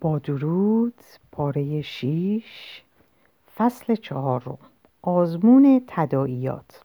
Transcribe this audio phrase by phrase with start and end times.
[0.00, 0.94] با درود
[1.32, 2.82] پاره شیش
[3.56, 4.58] فصل چهارم
[5.02, 6.84] آزمون تداعیات.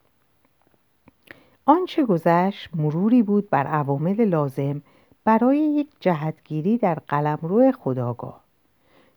[1.66, 4.82] آنچه گذشت مروری بود بر عوامل لازم
[5.24, 8.42] برای یک جهتگیری در قلمرو خداگاه.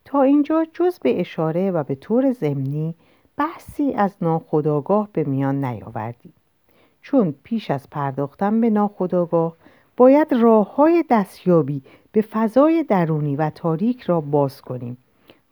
[0.04, 2.94] تا اینجا جز به اشاره و به طور ضمنی
[3.36, 6.32] بحثی از ناخداگاه به میان نیاوردیم.
[7.02, 9.56] چون پیش از پرداختن به ناخداگاه
[9.98, 14.98] باید راه های دستیابی به فضای درونی و تاریک را باز کنیم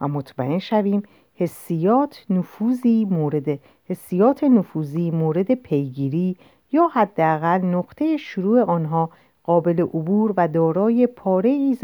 [0.01, 1.03] و مطمئن شویم
[1.35, 6.37] حسیات نفوذی مورد حسیات نفوذی مورد پیگیری
[6.73, 9.11] یا حداقل نقطه شروع آنها
[9.43, 11.77] قابل عبور و دارای پاره ای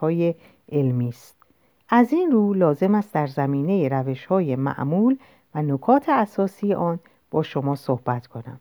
[0.00, 0.34] های
[0.72, 1.36] علمی است.
[1.88, 5.16] از این رو لازم است در زمینه روش های معمول
[5.54, 6.98] و نکات اساسی آن
[7.30, 8.60] با شما صحبت کنم.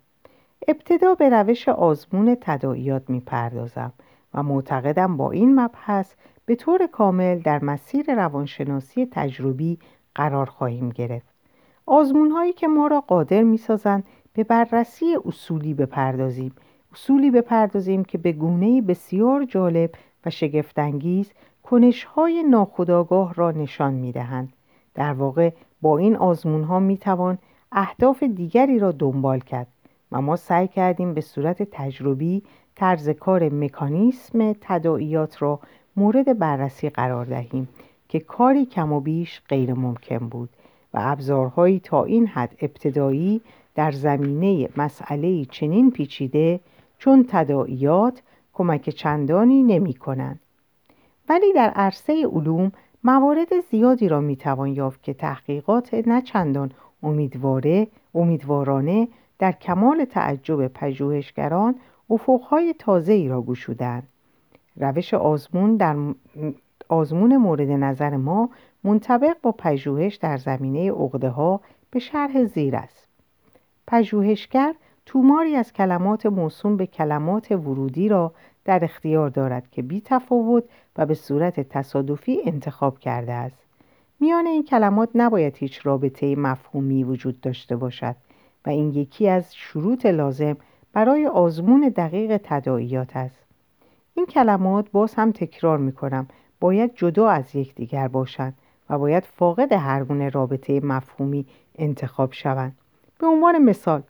[0.68, 3.94] ابتدا به روش آزمون تداعیات می‌پردازم
[4.34, 6.14] و معتقدم با این مبحث
[6.46, 9.80] به طور کامل در مسیر روانشناسی تجربی
[10.16, 11.32] قرار خواهیم گرفت.
[11.86, 16.56] آزمون هایی که ما را قادر می سازند به بررسی اصولی بپردازیم.
[16.94, 19.92] اصولی بپردازیم که به گونه بسیار جالب
[20.26, 21.32] و شگفتانگیز
[21.64, 24.54] کنش های ناخودآگاه را نشان می دهند.
[24.94, 25.50] در واقع
[25.82, 27.38] با این آزمون ها می توان
[27.72, 29.68] اهداف دیگری را دنبال کرد.
[30.12, 32.44] و ما سعی کردیم به صورت تجربی
[32.76, 35.60] طرز کار مکانیسم تداعیات را
[35.96, 37.70] مورد بررسی قرار دهیم
[38.10, 40.50] که کاری کم و بیش غیر ممکن بود
[40.94, 43.42] و ابزارهایی تا این حد ابتدایی
[43.76, 46.60] در زمینه مسئله چنین پیچیده
[46.98, 48.22] چون تداعیات
[48.54, 50.40] کمک چندانی نمی کنند.
[51.30, 52.72] ولی در عرصه علوم
[53.04, 56.72] موارد زیادی را می توان یافت که تحقیقات نه چندان
[57.04, 59.08] امیدواره امیدوارانه
[59.42, 61.76] در کمال تعجب پژوهشگران
[62.10, 64.08] افقهای تازه ای را گشودند.
[64.78, 65.96] روش آزمون در
[66.90, 68.50] آزمون مورد نظر ما
[68.84, 73.08] منطبق با پژوهش در زمینه عقده ها به شرح زیر است.
[73.88, 74.76] پژوهشگر
[75.06, 78.34] توماری از کلمات موسوم به کلمات ورودی را
[78.66, 80.64] در اختیار دارد که بی تفاوت
[80.98, 83.64] و به صورت تصادفی انتخاب کرده است.
[84.20, 88.16] میان این کلمات نباید هیچ رابطه مفهومی وجود داشته باشد.
[88.66, 90.58] و این یکی از شروط لازم
[90.94, 93.46] برای آزمون دقیق تداعیات است.
[94.14, 96.28] این کلمات باز هم تکرار می کنم
[96.60, 98.54] باید جدا از یکدیگر باشند
[98.90, 101.46] و باید فاقد هر گونه رابطه مفهومی
[101.76, 102.76] انتخاب شوند.
[103.20, 104.04] به عنوان مثال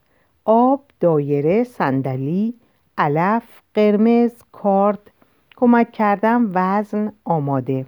[0.45, 2.53] آب، دایره، صندلی،
[2.97, 5.11] علف، قرمز، کارد،
[5.55, 7.85] کمک کردن، وزن، آماده.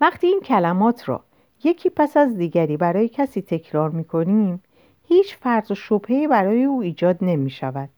[0.00, 1.20] وقتی این کلمات را
[1.64, 4.62] یکی پس از دیگری برای کسی تکرار می کنیم
[5.04, 7.88] هیچ فرض و شبهه برای او ایجاد نمی شود.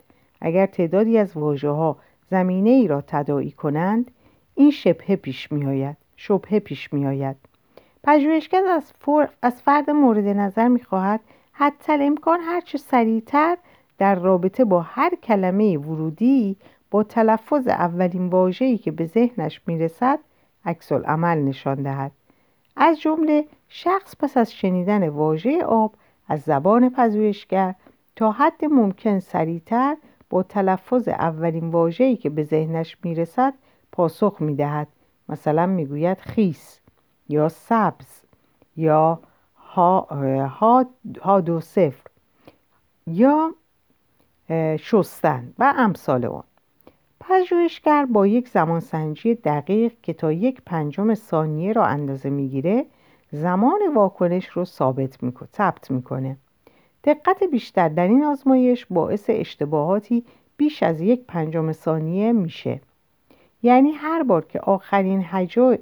[0.41, 1.97] اگر تعدادی از واژه ها
[2.31, 4.11] زمینه ای را تداعی کنند
[4.55, 5.97] این شبهه پیش می آید.
[6.17, 7.37] شبهه پیش می آید.
[8.05, 8.93] پژوهشگر از,
[9.43, 11.21] از فرد مورد نظر می خواهد
[11.53, 13.57] حتی امکان هرچه سریعتر
[13.99, 16.57] در رابطه با هر کلمه ورودی
[16.91, 20.19] با تلفظ اولین واژه‌ای که به ذهنش می‌رسد
[20.65, 22.13] عکس عمل نشان دهد.
[22.77, 25.95] از جمله شخص پس از شنیدن واژه آب
[26.29, 27.75] از زبان پژوهشگر
[28.17, 29.97] تا حد ممکن سریعتر
[30.31, 33.55] با تلفظ اولین واژه‌ای که به ذهنش می‌رسد
[33.93, 34.89] پاسخ می‌دهد.
[35.29, 36.81] مثلا می‌گوید خیس
[37.29, 38.23] یا سبز
[38.77, 39.21] یا
[39.57, 40.01] ها,
[41.23, 42.11] ها, دو صفر
[43.07, 43.55] یا
[44.77, 46.45] شستن و امثال آن.
[47.21, 52.87] پژوهشگر با یک زمانسنجی دقیق که تا یک پنجم ثانیه را اندازه می‌گیره
[53.33, 56.37] زمان واکنش رو ثابت می‌کنه ثبت می‌کنه.
[57.05, 60.25] دقت بیشتر در این آزمایش باعث اشتباهاتی
[60.57, 62.81] بیش از یک پنجم ثانیه میشه.
[63.63, 65.25] یعنی هر بار که آخرین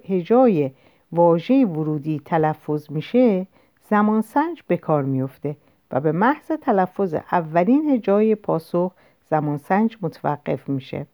[0.09, 0.71] هجای
[1.13, 3.47] واژه ورودی تلفظ میشه
[3.91, 5.57] زمانسنج به کار میفته
[5.91, 8.93] و به محض تلفظ اولین هجای پاسخ
[9.31, 11.07] زمانسنج متوقف میشه.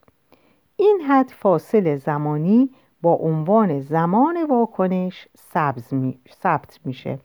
[0.77, 2.71] این حد فاصله زمانی
[3.03, 5.29] با عنوان زمان واکنش
[6.43, 7.19] ثبت میشه.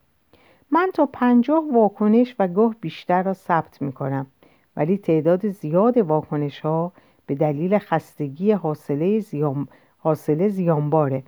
[0.71, 4.27] من تا پنجاه واکنش و گاه بیشتر را ثبت می‌کنم
[4.75, 6.91] ولی تعداد زیاد واکنش ها
[7.25, 9.67] به دلیل خستگی حاصله, زیان...
[9.97, 11.23] حاصله زیانباره.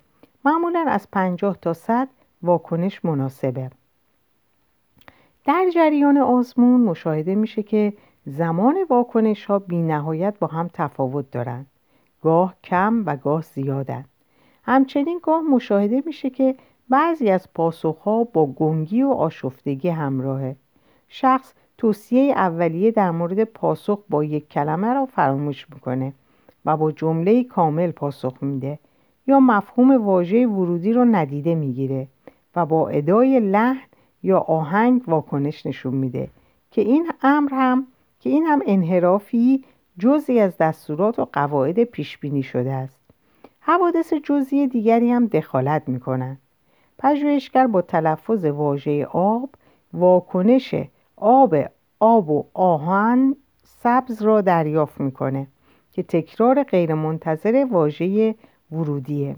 [0.45, 2.07] معمولا از پنجاه تا صد
[2.43, 3.71] واکنش مناسبه.
[5.45, 7.93] در جریان آزمون مشاهده میشه که
[8.25, 11.67] زمان واکنش ها بی نهایت با هم تفاوت دارند.
[12.21, 14.09] گاه کم و گاه زیادند.
[14.67, 16.55] همچنین گاه مشاهده میشه که
[16.89, 20.55] بعضی از پاسخها با گنگی و آشفتگی همراهه.
[21.07, 26.13] شخص توصیه اولیه در مورد پاسخ با یک کلمه را فراموش می‌کنه
[26.65, 28.79] و با جمله کامل پاسخ میده
[29.27, 32.07] یا مفهوم واژه ورودی رو ندیده می‌گیره
[32.55, 33.87] و با ادای لحن
[34.23, 36.29] یا آهنگ واکنش نشون میده
[36.71, 37.87] که این امر هم
[38.19, 39.63] که این هم انحرافی
[39.99, 42.96] جزی از دستورات و قواعد پیش بینی شده است.
[43.69, 46.37] حوادث جزئی دیگری هم دخالت می‌کنند
[46.99, 49.49] پژوهشگر با تلفظ واژه آب
[49.93, 50.75] واکنش
[51.15, 51.55] آب
[51.99, 55.47] آب و آهن سبز را دریافت می‌کنه
[55.91, 58.35] که تکرار غیرمنتظر واژه
[58.71, 59.35] ورودیه.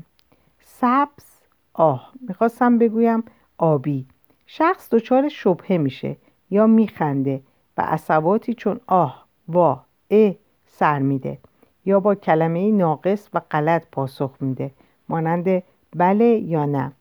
[0.61, 1.25] سبز
[1.73, 3.23] آه می‌خواستم بگویم
[3.57, 4.05] آبی.
[4.45, 6.17] شخص دچار شبهه میشه
[6.49, 7.41] یا میخنده
[7.77, 9.81] و عصباتی چون آه وا
[10.11, 10.31] ا
[10.65, 11.37] سر میده.
[11.85, 14.71] یا با کلمه ناقص و غلط پاسخ میده.
[15.09, 15.63] مانند
[15.95, 16.91] بله یا نه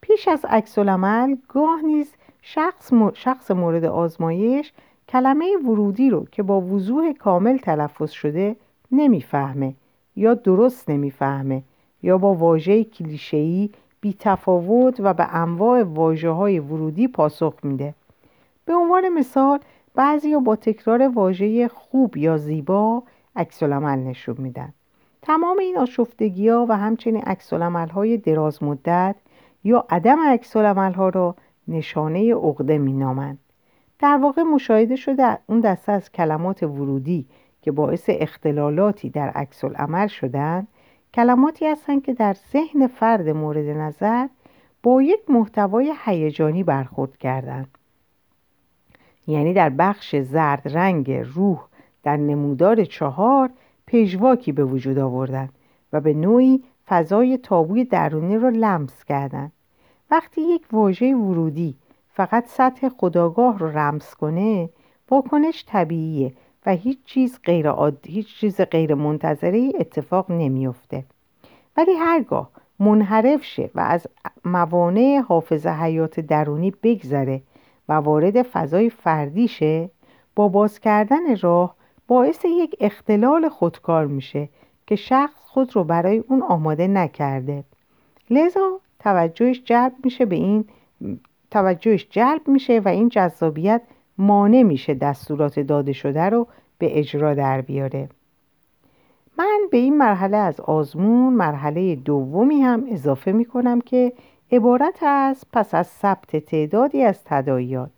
[0.00, 4.72] پیش از عکس العمل گاه نیز شخص, شخص مورد آزمایش
[5.08, 8.56] کلمه ورودی رو که با وضوح کامل تلفظ شده
[8.92, 9.74] نمی‌فهمه
[10.16, 11.62] یا درست نمی‌فهمه
[12.02, 13.70] یا با واژه کلیشه‌ای
[14.00, 17.94] بی تفاوت و به انواع واجه های ورودی پاسخ میده.
[18.64, 19.58] به عنوان مثال
[19.94, 23.02] بعضی با تکرار واژه خوب یا زیبا
[23.38, 24.72] عکس نشون میدن.
[25.22, 29.16] تمام این آشفتگی ها و همچنین عکس های دراز مدت
[29.64, 31.34] یا عدم عکس ها را
[31.68, 33.38] نشانه عقده مینامند.
[33.98, 37.26] در واقع مشاهده شده اون دسته از کلمات ورودی
[37.62, 40.68] که باعث اختلالاتی در عکس العمل شدند
[41.14, 44.26] کلماتی هستند که در ذهن فرد مورد نظر
[44.82, 47.78] با یک محتوای هیجانی برخورد کردند.
[49.26, 51.68] یعنی در بخش زرد رنگ روح
[52.02, 53.50] در نمودار چهار
[53.86, 55.52] پژواکی به وجود آوردند
[55.92, 59.52] و به نوعی فضای تابوی درونی را لمس کردند.
[60.10, 61.74] وقتی یک واژه ورودی
[62.12, 64.68] فقط سطح خداگاه رو رمز کنه
[65.10, 66.32] واکنش طبیعیه
[66.66, 67.72] و هیچ چیز غیر
[68.06, 71.04] هیچ چیز غیر منتظره اتفاق نمیافته.
[71.76, 74.06] ولی هرگاه منحرف شه و از
[74.44, 77.42] موانع حافظ حیات درونی بگذره
[77.88, 79.90] و وارد فضای فردی شه
[80.34, 81.74] با باز کردن راه
[82.08, 84.48] باعث یک اختلال خودکار میشه
[84.86, 87.64] که شخص خود رو برای اون آماده نکرده.
[88.30, 90.64] لذا توجهش جلب میشه به این
[91.50, 93.82] توجهش جلب میشه و این جذابیت
[94.18, 96.46] مانع میشه دستورات داده شده رو
[96.78, 98.08] به اجرا در بیاره.
[99.38, 104.12] من به این مرحله از آزمون مرحله دومی هم اضافه می‌کنم که
[104.52, 107.90] عبارت از پس از ثبت تعدادی از تداعیات.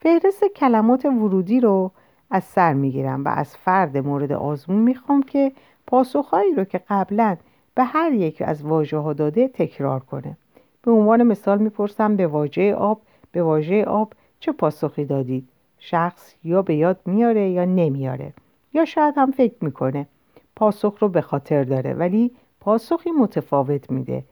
[0.00, 1.90] فهرست کلمات ورودی رو
[2.30, 5.52] از سر می‌گیرم و از فرد مورد آزمون می‌خوام که
[5.86, 7.36] پاسخهایی رو که قبلا
[7.74, 10.36] به هر یک از واژه ها داده تکرار کنه.
[10.82, 13.00] به عنوان مثال می‌پرسم به واژه آب
[13.32, 18.32] به واژه آب چه پاسخی دادید؟ شخص یا به یاد میاره یا نمیاره
[18.74, 20.06] یا شاید هم فکر می‌کنه.
[20.56, 22.30] پاسخ رو به خاطر داره ولی
[22.60, 24.24] پاسخی متفاوت میده.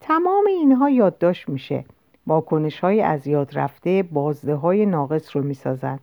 [0.00, 1.84] تمام اینها یادداشت میشه.
[2.26, 6.00] واکنش های از یاد رفته بازده های ناقص رو می‌سازند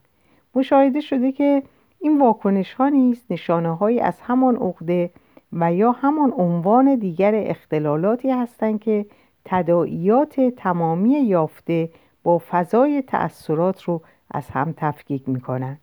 [0.56, 1.64] مشاهده شده که
[2.00, 5.12] این واکنش ها نیز نشانه های از همان عقده
[5.54, 9.06] و یا همان عنوان دیگر اختلالاتی هستند که
[9.46, 11.90] تداعیات تمامی یافته
[12.24, 14.02] با فضای تأثیرات رو
[14.32, 15.78] از هم تفکیک می‌کنن.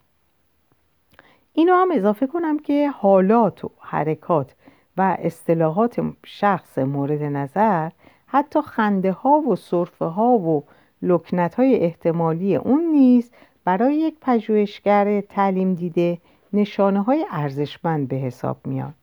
[1.52, 4.54] اینو هم اضافه کنم که حالات و حرکات
[4.96, 7.90] و اصطلاحات شخص مورد نظر
[8.26, 10.64] حتی خنده ها و صرفه ها و
[11.02, 13.30] لکنت های احتمالی اون نیز
[13.66, 16.18] برای یک پژوهشگر تعلیم دیده
[16.52, 18.94] نشانه های ارزشمند به حساب میاد.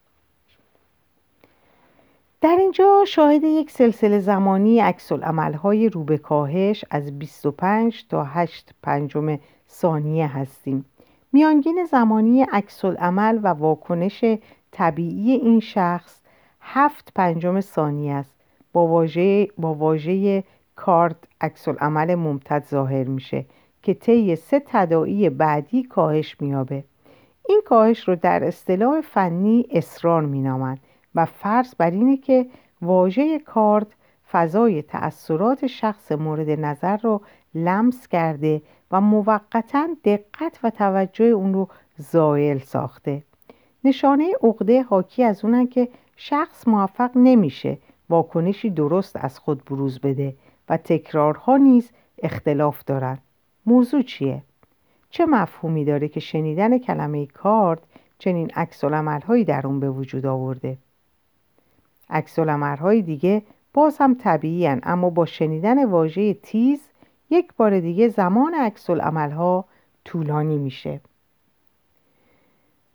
[2.41, 9.39] در اینجا شاهد یک سلسله زمانی عکس های رو کاهش از 25 تا 8 پنجم
[9.69, 10.85] ثانیه هستیم.
[11.33, 14.25] میانگین زمانی عکس و واکنش
[14.71, 16.19] طبیعی این شخص
[16.61, 18.35] هفت پنجم ثانیه است.
[18.73, 20.43] با واژه با واژه
[20.75, 23.45] کارت عکس عمل ممتد ظاهر میشه.
[23.83, 26.83] که طی سه تداعی بعدی کاهش میابه
[27.49, 30.79] این کاهش رو در اصطلاح فنی اصرار مینامند
[31.15, 32.45] و فرض بر اینه که
[32.81, 33.87] واژه کارد
[34.31, 37.21] فضای تأثیرات شخص مورد نظر رو
[37.55, 38.61] لمس کرده
[38.91, 43.23] و موقتا دقت و توجه اون رو زائل ساخته.
[43.83, 47.77] نشانه عقده حاکی از اونن که شخص موفق نمیشه
[48.09, 50.35] واکنشی درست از خود بروز بده
[50.69, 51.91] و تکرارها نیز
[52.23, 53.21] اختلاف دارند
[53.65, 54.43] موضوع چیه؟
[55.09, 57.87] چه مفهومی داره که شنیدن کلمه کارد
[58.19, 60.77] چنین عکس هایی در اون به وجود آورده؟
[62.09, 63.41] عکس های دیگه
[63.73, 66.79] باز هم طبیعی اما با شنیدن واژه تیز
[67.29, 69.65] یک بار دیگه زمان عکس ها
[70.05, 71.01] طولانی میشه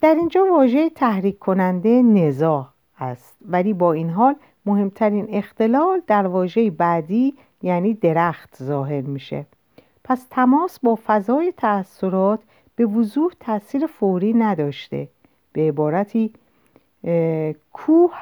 [0.01, 2.69] در اینجا واژه تحریک کننده نزاع
[3.01, 4.35] است ولی با این حال
[4.67, 9.47] مهمترین اختلال در واژه بعدی یعنی درخت ظاهر میشه
[10.09, 12.41] پس تماس با فضای تأثیرات
[12.77, 15.09] به وضوح تاثیر فوری نداشته.
[15.53, 16.33] به عبارتی
[17.73, 18.13] کوه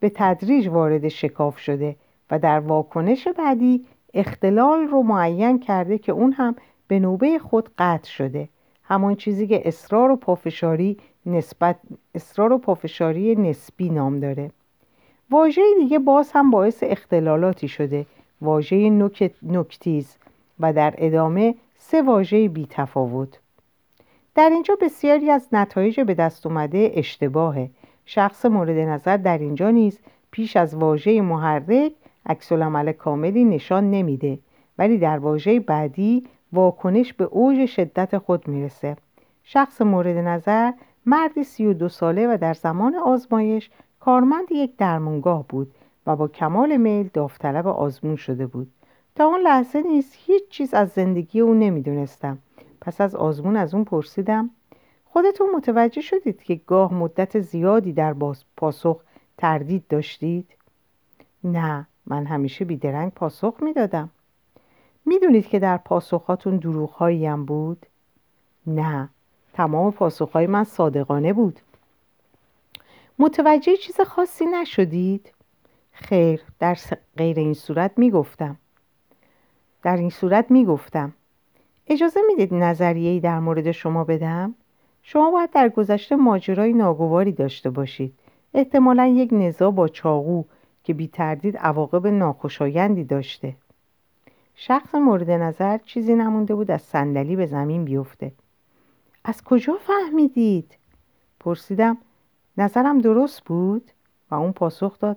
[0.00, 1.96] به تدریج وارد شکاف شده
[2.30, 3.84] و در واکنش بعدی
[4.14, 6.56] اختلال رو معین کرده که اون هم
[6.88, 8.48] به نوبه خود قطع شده.
[8.84, 10.96] همان چیزی که اصرار و پافشاری
[11.26, 11.76] نسبت
[12.14, 14.50] اصرار و پافشاری نسبی نام داره.
[15.30, 18.06] واژه دیگه باز هم باعث اختلالاتی شده.
[18.42, 18.90] واژه
[19.42, 20.16] نکتیز.
[20.60, 23.40] و در ادامه سه واژه بی تفاوت.
[24.34, 27.70] در اینجا بسیاری از نتایج به دست اومده اشتباهه.
[28.06, 31.92] شخص مورد نظر در اینجا نیز پیش از واژه محرک
[32.26, 32.52] عکس
[32.98, 34.38] کاملی نشان نمیده
[34.78, 38.96] ولی در واژه بعدی واکنش به اوج شدت خود می‌رسه.
[39.44, 40.72] شخص مورد نظر
[41.06, 45.74] مردی سی و دو ساله و در زمان آزمایش کارمند یک درمانگاه بود
[46.06, 48.70] و با کمال میل داوطلب آزمون شده بود.
[49.14, 52.38] تا اون لحظه نیست هیچ چیز از زندگی او نمی‌دونستم
[52.80, 54.50] پس از آزمون از اون پرسیدم
[55.04, 58.14] خودتون متوجه شدید که گاه مدت زیادی در
[58.56, 59.00] پاسخ
[59.38, 60.48] تردید داشتید؟
[61.44, 64.10] نه من همیشه بیدرنگ پاسخ می‌دادم
[65.06, 67.86] می‌دونید که در پاسخاتون دروغهایی هم بود؟
[68.66, 69.08] نه
[69.52, 71.60] تمام پاسخهای من صادقانه بود
[73.18, 75.32] متوجه چیز خاصی نشدید؟
[75.92, 76.78] خیر در
[77.16, 78.56] غیر این صورت می‌گفتم
[79.82, 81.12] در این صورت می‌گفتم.
[81.86, 84.54] اجازه می‌دید نظریه‌ای در مورد شما بدم؟
[85.02, 88.14] شما باید در گذشته ماجرای ناگواری داشته باشید.
[88.54, 90.42] احتمالا یک نزا با چاقو
[90.84, 93.56] که بی تردید عواقب ناخوشایندی داشته.
[94.54, 98.32] شخص مورد نظر چیزی نمونده بود از صندلی به زمین بیفته.
[99.24, 100.78] از کجا فهمیدید؟
[101.40, 101.98] پرسیدم.
[102.58, 103.90] نظرم درست بود؟
[104.30, 105.16] و اون پاسخ داد.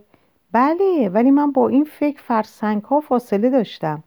[0.52, 4.04] بله ولی من با این فکر فرسنگ ها فاصله داشتم.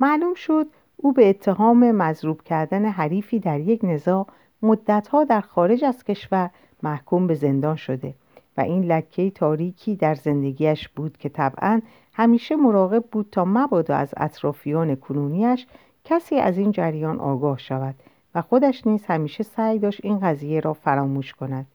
[0.00, 0.66] معلوم شد
[0.96, 4.26] او به اتهام مضروب کردن حریفی در یک نزاع
[4.62, 6.50] مدتها در خارج از کشور
[6.82, 8.14] محکوم به زندان شده
[8.56, 11.80] و این لکه تاریکی در زندگیش بود که طبعا
[12.12, 15.66] همیشه مراقب بود تا مبادا از اطرافیان کنونیش
[16.04, 17.94] کسی از این جریان آگاه شود
[18.34, 21.66] و خودش نیز همیشه سعی داشت این قضیه را فراموش کند.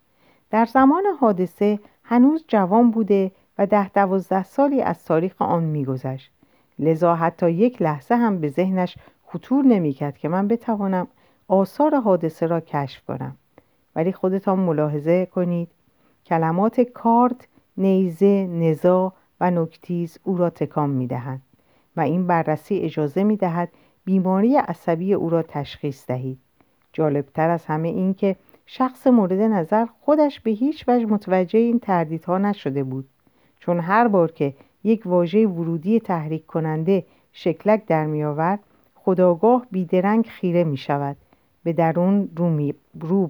[0.51, 6.34] در زمان حادثه هنوز جوان بوده و ده دوازده سالی از تاریخ آن میگذشت.
[6.79, 11.07] لذا حتی یک لحظه هم به ذهنش خطور نمی‌کرد که من بتوانم
[11.47, 13.37] آثار حادثه را کشف کنم.
[13.95, 15.67] ولی خودتان ملاحظه کنید.
[16.25, 21.41] کلمات کارت، نیزه، نزا و نکتیز او را تکام می دهند
[21.97, 23.69] و این بررسی اجازه می دهد
[24.05, 26.39] بیماری عصبی او را تشخیص دهید.
[26.93, 32.37] جالبتر از همه این که شخص مورد نظر خودش به هیچ وجه متوجه این تردیدها
[32.37, 33.09] نشده بود.
[33.59, 34.53] چون هر بار که
[34.85, 38.59] یک واژه ورودی تحریک کننده شکلک در می آورد
[38.95, 41.17] خداگاه بیدرنگ خیره می شود
[41.63, 43.27] به درون رو می, رو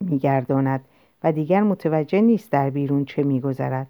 [0.00, 0.84] می گرداند
[1.24, 3.86] و دیگر متوجه نیست در بیرون چه می گذرد.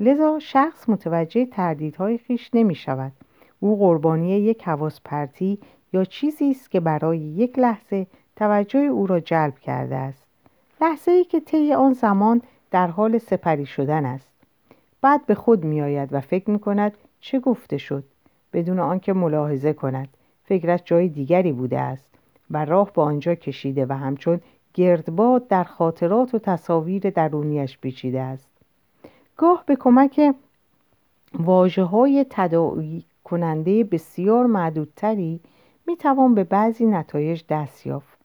[0.00, 3.12] لذا شخص متوجه تردیدهای خیش نمی شود.
[3.60, 5.58] او قربانی یک حواس پرتی
[5.92, 8.06] یا چیزی است که برای یک لحظه
[8.36, 10.24] توجه او را جلب کرده است.
[10.80, 14.33] لحظه ای که طی آن زمان در حال سپری شدن است.
[15.04, 18.04] بعد به خود می آید و فکر می کند چه گفته شد.
[18.52, 20.08] بدون آنکه ملاحظه کند
[20.44, 22.10] فکرش جای دیگری بوده است
[22.50, 24.40] و راه به آنجا کشیده و همچون
[24.74, 28.48] گردباد در خاطرات و تصاویر درونیش پیچیده است.
[29.36, 30.34] گاه به کمک
[31.38, 35.40] واجه های تداعی کننده بسیار معدودتری
[35.86, 38.18] می توان به بعضی نتایج دست یافت.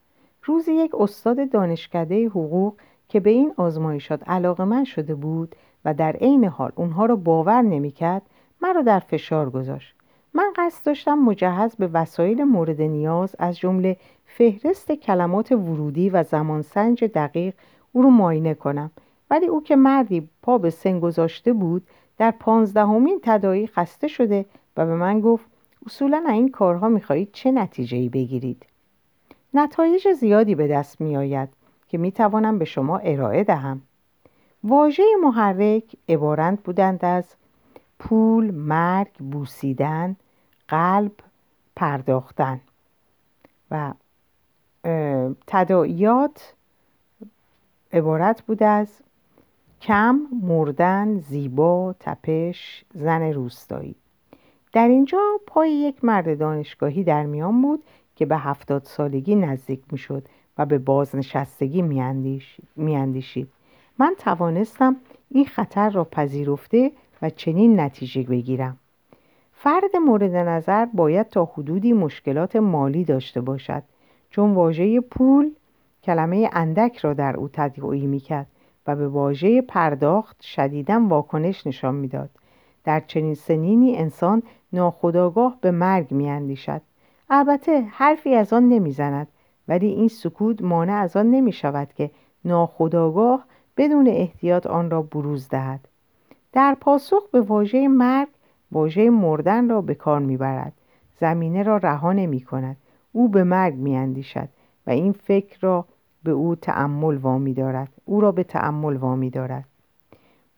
[0.43, 2.73] روزی یک استاد دانشکده حقوق
[3.09, 5.55] که به این آزمایشات علاقه من شده بود
[5.85, 8.21] و در عین حال اونها را باور نمی‌کرد
[8.61, 9.95] مرا در فشار گذاشت.
[10.33, 17.03] من قصد داشتم مجهز به وسایل مورد نیاز از جمله فهرست کلمات ورودی و زمانسنج
[17.03, 17.53] دقیق
[17.91, 18.91] او رو معاینه کنم.
[19.29, 24.45] ولی او که مردی پا به سن گذاشته بود در پانزدهمین تدایی خسته شده
[24.77, 25.45] و به من گفت
[25.85, 28.65] اصولا این کارها می‌خواهید چه نتیجه بگیرید؟
[29.53, 31.49] نتایج زیادی به دست میآید
[31.87, 33.81] که می‌توانم به شما ارائه دهم.
[34.63, 37.35] واژه محرک عبارت بودند از
[37.99, 40.15] پول، مرگ، بوسیدن،
[40.67, 41.11] قلب،
[41.75, 42.61] پرداختن
[43.71, 43.93] و
[45.47, 46.53] تداعیات
[47.93, 48.87] عبارت بود از
[49.81, 53.95] کم، مردن، زیبا، تپش، زن روستایی
[54.73, 57.83] در اینجا پای یک مرد دانشگاهی در میان بود
[58.15, 61.81] که به هفتاد سالگی نزدیک می شد و به بازنشستگی
[62.75, 63.49] می اندیشید.
[63.99, 64.95] من توانستم
[65.29, 66.91] این خطر را پذیرفته
[67.21, 68.77] و چنین نتیجه بگیرم.
[69.53, 73.83] فرد مورد نظر باید تا حدودی مشکلات مالی داشته باشد
[74.29, 75.51] چون واژه پول
[76.03, 78.47] کلمه اندک را در او تدعی می‌کرد
[78.87, 82.29] و به واژه پرداخت شدیدا واکنش نشان می‌داد.
[82.83, 86.81] در چنین سنینی انسان ناخداگاه به مرگ میاندیشد.
[87.29, 89.27] البته حرفی از آن نمی‌زند
[89.67, 92.11] ولی این سکوت مانع از آن نمی شود که
[92.45, 93.45] ناخداگاه
[93.79, 95.79] بدون احتیاط آن را بروز دهد.
[96.53, 98.27] در پاسخ به واژه مرگ
[98.71, 100.73] واژه مردن را به کار می‌برد.
[101.19, 102.77] زمینه را رها نمی کند
[103.11, 104.49] او به مرگ میاندیشد
[104.87, 105.85] و این فکر را
[106.23, 107.89] به او تعمل وامی دارد.
[108.05, 109.65] او را به تعمل وامی دارد.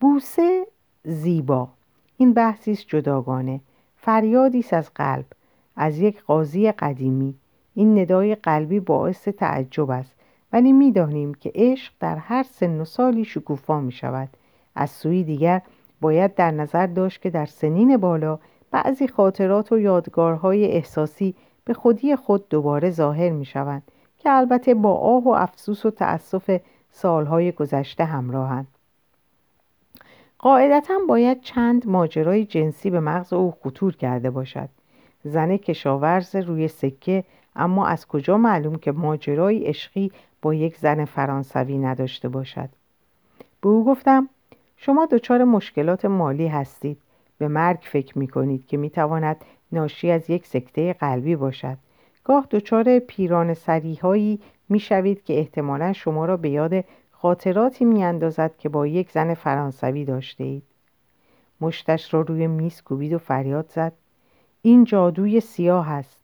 [0.00, 0.66] بوسه
[1.04, 1.68] زیبا.
[2.16, 3.60] این بحثی است جداگانه.
[3.96, 5.26] فریادی است از قلب
[5.76, 7.34] از یک قاضی قدیمی.
[7.74, 10.14] این ندای قلبی باعث تعجب است.
[10.52, 14.28] ولی می‌دانیم که عشق در هر سن و سالی شکوفا می شود
[14.74, 15.62] از سوی دیگر
[16.00, 18.38] باید در نظر داشت که در سنین بالا
[18.70, 23.82] بعضی خاطرات و یادگارهای احساسی به خودی خود دوباره ظاهر می شوند
[24.18, 28.66] که البته با آه و افسوس و تأسف سالهای گذشته همراهند.
[30.38, 34.68] قاعدتا باید چند ماجرای جنسی به مغز او خطور کرده باشد.
[35.24, 37.24] زن کشاورز روی سکه
[37.56, 42.68] اما از کجا معلوم که ماجرای عشقی با یک زن فرانسوی نداشته باشد؟
[43.60, 44.28] به او گفتم
[44.76, 46.98] شما دچار مشکلات مالی هستید.
[47.38, 49.36] به مرگ فکر می کنید که می تواند
[49.72, 51.78] ناشی از یک سکته قلبی باشد.
[52.24, 58.56] گاه دچار پیران سریحایی می شوید که احتمالا شما را به یاد خاطراتی می اندازد
[58.58, 60.62] که با یک زن فرانسوی داشته اید.
[61.60, 63.92] مشتش را روی میز کوبید و فریاد زد.
[64.62, 66.21] این جادوی سیاه است.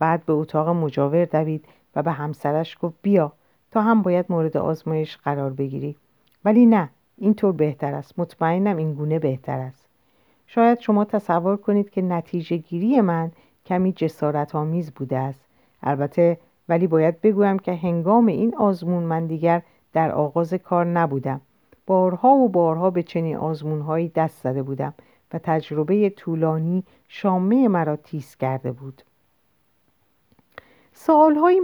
[0.00, 1.64] بعد به اتاق مجاور دوید
[1.96, 3.32] و به همسرش گفت بیا
[3.70, 5.96] تا هم باید مورد آزمایش قرار بگیری.
[6.44, 6.88] ولی نه
[7.18, 8.18] اینطور بهتر است.
[8.18, 9.86] مطمئنم این گونه بهتر است.
[10.46, 13.32] شاید شما تصور کنید که نتیجه گیری من
[13.66, 15.44] کمی جسارت آمیز بوده است.
[15.82, 21.40] البته ولی باید بگویم که هنگام این آزمون من دیگر در آغاز کار نبودم.
[21.86, 24.94] بارها و بارها به چنین آزمونهایی دست زده بودم
[25.32, 29.02] و تجربه طولانی شامه مرا تیز کرده بود.
[31.02, 31.60] سوالهایی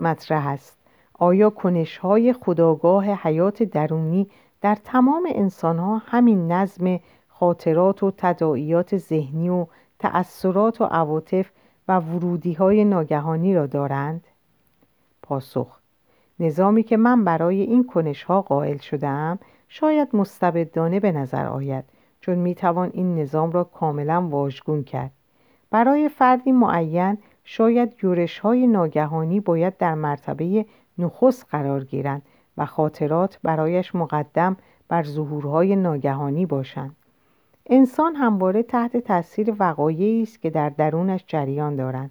[0.00, 0.78] مطرح است
[1.14, 9.66] آیا کنشهای خداگاه حیات درونی در تمام انسانها همین نظم خاطرات و تداعیات ذهنی و
[9.98, 11.50] تأثیرات و عواطف
[11.88, 14.26] و ورودی های ناگهانی را دارند؟
[15.22, 15.78] پاسخ
[16.40, 21.84] نظامی که من برای این کنش ها قائل شدم شاید مستبدانه به نظر آید
[22.20, 25.12] چون می‌توان این نظام را کاملا واژگون کرد
[25.70, 27.18] برای فردی معین
[27.50, 30.66] شاید یورش های ناگهانی باید در مرتبه
[30.98, 32.22] نخست قرار گیرند
[32.56, 34.56] و خاطرات برایش مقدم
[34.88, 36.96] بر ظهورهای ناگهانی باشند.
[37.66, 42.10] انسان همواره تحت تاثیر وقایعی است که در درونش جریان دارند.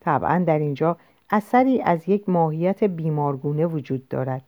[0.00, 0.96] طبعا در اینجا
[1.30, 4.42] اثری از یک ماهیت بیمارگونه وجود دارد.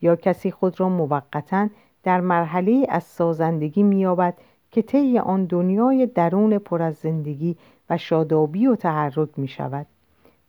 [0.00, 1.68] یا کسی خود را موقتا
[2.02, 4.34] در مرحله از سازندگی مییابد
[4.70, 7.56] که طی آن دنیای درون پر از زندگی
[7.90, 9.86] و شادابی و تحرک می شود.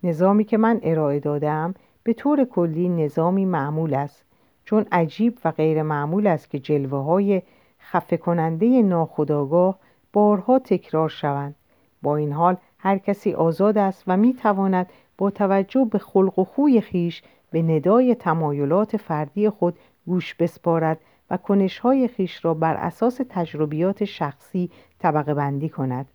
[0.04, 4.24] نظامی که من ارائه دادم به طور کلی نظامی معمول است
[4.66, 7.42] چون عجیب و غیر معمول است که جلوه های
[7.80, 9.80] خفه کننده ناخداگاه
[10.14, 11.56] بارها تکرار شوند.
[12.02, 16.44] با این حال هر کسی آزاد است و می تواند با توجه به خلق و
[16.44, 23.22] خوی خیش به ندای تمایلات فردی خود گوش بسپارد و کنشهای خیش را بر اساس
[23.30, 24.70] تجربیات شخصی
[25.00, 26.06] طبقه بندی کند.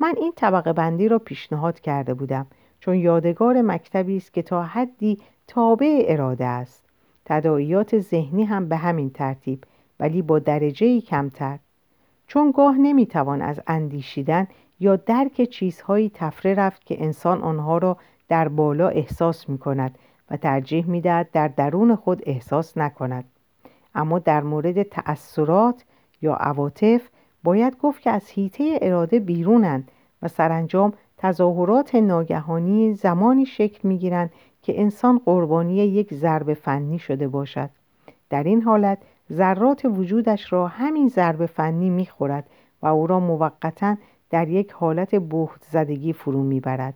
[0.00, 2.46] من این طبقه بندی را پیشنهاد کرده بودم
[2.80, 6.84] چون یادگار مکتبی است که تا حدی تابع اراده است.
[7.24, 9.64] تداعیات ذهنی هم به همین ترتیب
[10.00, 11.58] ولی با درجه کمتر.
[12.26, 14.46] چون گاه نمی‌توان از اندیشیدن
[14.80, 17.96] یا درک چیزهایی تفره رفت که انسان آنها را
[18.28, 19.98] در بالا احساس می کند
[20.30, 23.24] و ترجیح می دهد در درون خود احساس نکند.
[23.94, 25.84] اما در مورد تأثیرات
[26.22, 27.08] یا عواطف
[27.44, 29.90] باید گفت که از حیطه اراده بیرونند
[30.22, 37.28] و سرانجام تظاهرات ناگهانی زمانی شکل می گیرند که انسان قربانی یک ضرب فنی شده
[37.28, 37.70] باشد.
[38.30, 38.98] در این حالت
[39.32, 42.50] ذرات وجودش را همین ضرب فنی می خورد
[42.82, 43.96] و او را موقتا
[44.30, 46.94] در یک حالت بهت زدگی فرو می‌برد.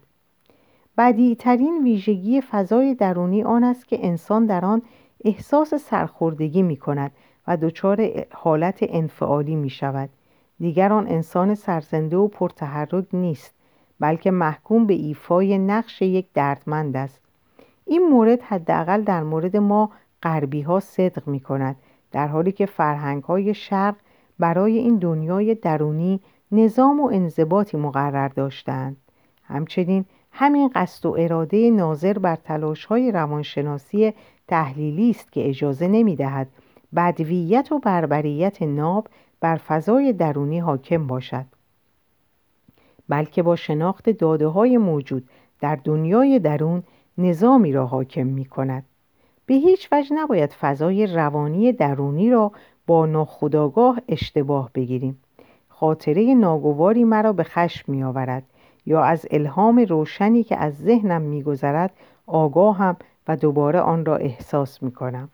[0.98, 4.82] بدیترین ویژگی فضای درونی آن است که انسان در آن
[5.24, 7.12] احساس سرخوردگی می کند
[7.48, 10.08] و دچار حالت انفعالی می شود
[10.60, 13.54] دیگر آن انسان سرزنده و پرتحرک نیست
[14.00, 17.20] بلکه محکوم به ایفای نقش یک دردمند است.
[17.84, 19.90] این مورد حداقل در مورد ما
[20.22, 21.76] غربی ها صدق می کند
[22.12, 23.96] در حالی که فرهنگ های شرق
[24.38, 26.20] برای این دنیای درونی
[26.52, 28.96] نظام و انضباطی مقرر داشتند
[29.44, 32.38] همچنین همین قصد و اراده ناظر بر
[32.88, 34.14] های روانشناسی
[34.48, 36.48] تحلیلی است که اجازه نمی‌دهد
[36.96, 39.08] بدویت و بربریت ناب
[39.40, 41.44] بر فضای درونی حاکم باشد.
[43.08, 45.28] بلکه با شناخت داده های موجود
[45.60, 46.82] در دنیای درون
[47.18, 48.84] نظامی را حاکم می کند
[49.46, 52.52] به هیچ وجه نباید فضای روانی درونی را
[52.86, 55.18] با ناخداگاه اشتباه بگیریم.
[55.68, 58.42] خاطره ناگواری مرا به خشم می آورد
[58.86, 61.92] یا از الهام روشنی که از ذهنم میگذرد
[62.26, 62.96] آگاهم
[63.28, 65.28] و دوباره آن را احساس می کنم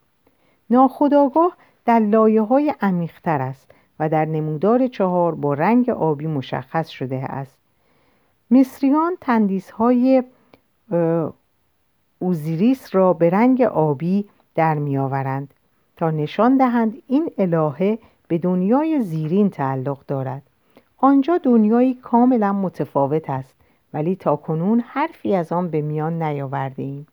[0.71, 7.17] ناخداگاه در لایه های عمیقتر است و در نمودار چهار با رنگ آبی مشخص شده
[7.17, 7.59] است
[8.51, 10.23] مصریان تندیس های
[12.19, 15.55] اوزیریس را به رنگ آبی در می آورند
[15.97, 20.43] تا نشان دهند این الهه به دنیای زیرین تعلق دارد
[20.99, 23.55] آنجا دنیایی کاملا متفاوت است
[23.93, 27.07] ولی تا کنون حرفی از آن به میان نیاورده ایم.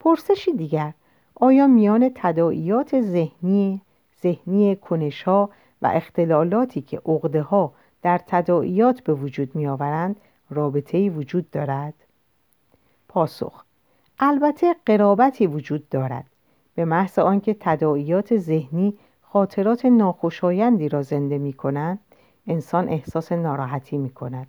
[0.00, 0.92] پرسشی دیگر
[1.34, 3.80] آیا میان تداعیات ذهنی
[4.22, 5.50] ذهنی کنشها
[5.88, 7.72] اختلالاتی که عقده ها
[8.02, 10.16] در تداعیات به وجود می آورند
[10.50, 11.94] رابطه وجود دارد؟
[13.08, 13.64] پاسخ
[14.18, 16.24] البته قرابتی وجود دارد
[16.74, 21.98] به محض آنکه تداعیات ذهنی خاطرات ناخوشایندی را زنده می کنند
[22.46, 24.46] انسان احساس ناراحتی می کند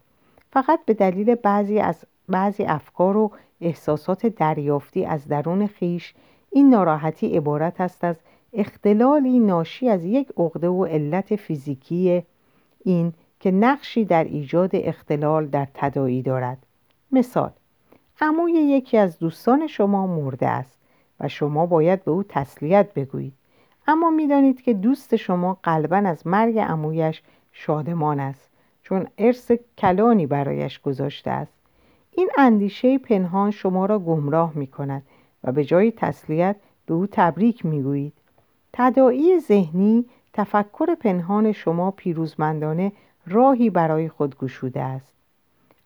[0.51, 6.13] فقط به دلیل بعضی از بعضی افکار و احساسات دریافتی از درون خیش
[6.51, 8.15] این ناراحتی عبارت است از
[8.59, 12.23] اختلالی ناشی از یک عقده و علت فیزیکی
[12.83, 16.57] این که نقشی در ایجاد اختلال در تدایی دارد.
[17.11, 17.51] مثال
[18.21, 20.79] عموی یکی از دوستان شما مرده است
[21.19, 23.33] و شما باید به او تسلیت بگویید.
[23.87, 28.49] اما می‌دانید که دوست شما قلبا از مرگ عمویش شادمان است
[28.83, 31.53] چون ارث کلانی برایش گذاشته است.
[32.11, 35.03] این اندیشه پنهان شما را گمراه می کند
[35.43, 38.13] و به جای تسلیت به او تبریک می گویید
[38.73, 42.91] تدائی ذهنی تفکر پنهان شما پیروزمندانه
[43.27, 45.13] راهی برای خود گشوده است.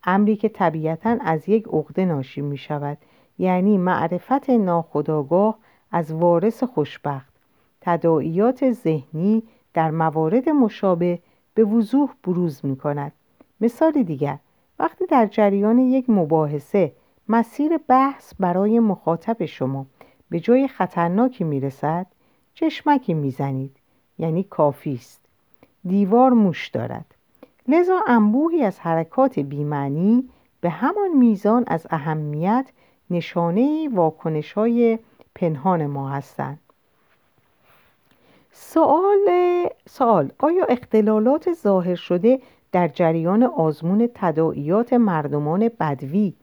[0.04, 2.98] امری که طبیعتا از یک عقده ناشی می شود
[3.38, 5.58] یعنی معرفت ناخداگاه
[5.92, 7.32] از وارث خوشبخت.
[7.80, 9.42] تداعیات ذهنی
[9.74, 11.18] در موارد مشابه
[11.54, 13.12] به وضوح بروز می کند.
[13.60, 14.38] مثال دیگر
[14.78, 16.92] وقتی در جریان یک مباحثه
[17.28, 19.86] مسیر بحث برای مخاطب شما
[20.30, 22.06] به جای خطرناکی می رسد
[22.54, 23.76] چشمکی می زنید
[24.18, 25.20] یعنی کافی است.
[25.84, 27.14] دیوار موش دارد.
[27.68, 30.28] لذا انبوهی از حرکات بیمعنی
[30.60, 32.66] به همان میزان از اهمیت
[33.10, 34.98] نشانه واکنش های
[35.34, 36.58] پنهان ما هستند.
[38.52, 39.28] سوال
[39.88, 42.40] سوال آیا اختلالات ظاهر شده
[42.72, 46.34] در جریان آزمون تداعیات مردمان بدوی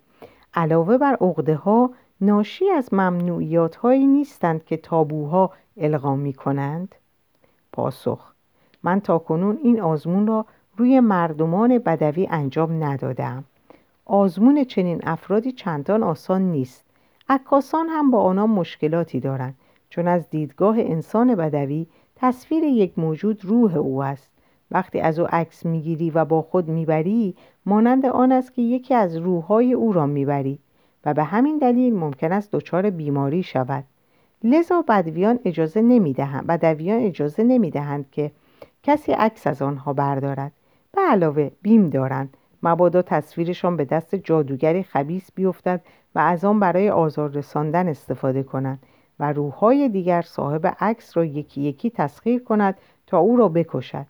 [0.53, 1.91] علاوه بر عقده ها
[2.21, 6.95] ناشی از ممنوعیات هایی نیستند که تابوها القا می کنند؟
[7.71, 8.33] پاسخ
[8.83, 10.45] من تا کنون این آزمون را
[10.77, 13.43] روی مردمان بدوی انجام ندادم.
[14.05, 16.85] آزمون چنین افرادی چندان آسان نیست.
[17.29, 19.55] عکاسان هم با آنها مشکلاتی دارند
[19.89, 24.31] چون از دیدگاه انسان بدوی تصویر یک موجود روح او است.
[24.71, 29.17] وقتی از او عکس می‌گیری و با خود می‌بری مانند آن است که یکی از
[29.17, 30.59] روحهای او را می‌بری.
[31.05, 33.83] و به همین دلیل ممکن است دچار بیماری شود.
[34.43, 38.31] لذا بدویان اجازه نمی‌دهند بدویان اجازه نمی‌دهند که
[38.83, 40.51] کسی عکس از آنها بردارد.
[40.91, 42.37] به علاوه بیم دارند.
[42.63, 45.81] مبادا تصویرشان به دست جادوگری خبیس بیفتد
[46.15, 48.79] و از آن برای آزار رساندن استفاده کنند
[49.19, 54.05] و روحهای دیگر صاحب عکس را یکی یکی تسخیر کند تا او را بکشد.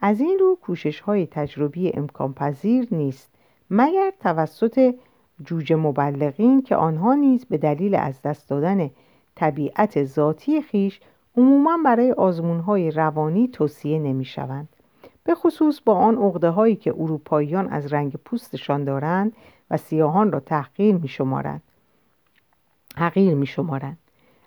[0.00, 3.30] از این رو کوشش های تجربی امکان پذیر نیست.
[3.70, 4.94] مگر توسط
[5.44, 8.90] جوجه مبلغین که آنها نیز به دلیل از دست دادن
[9.34, 11.00] طبیعت ذاتی خیش
[11.36, 14.68] عموما برای آزمون های روانی توصیه نمی شوند.
[15.24, 19.32] به خصوص با آن عقده هایی که اروپاییان از رنگ پوستشان دارند
[19.70, 21.62] و سیاهان را تحقیر می شمارند.
[22.96, 23.98] حقیر می شمارند.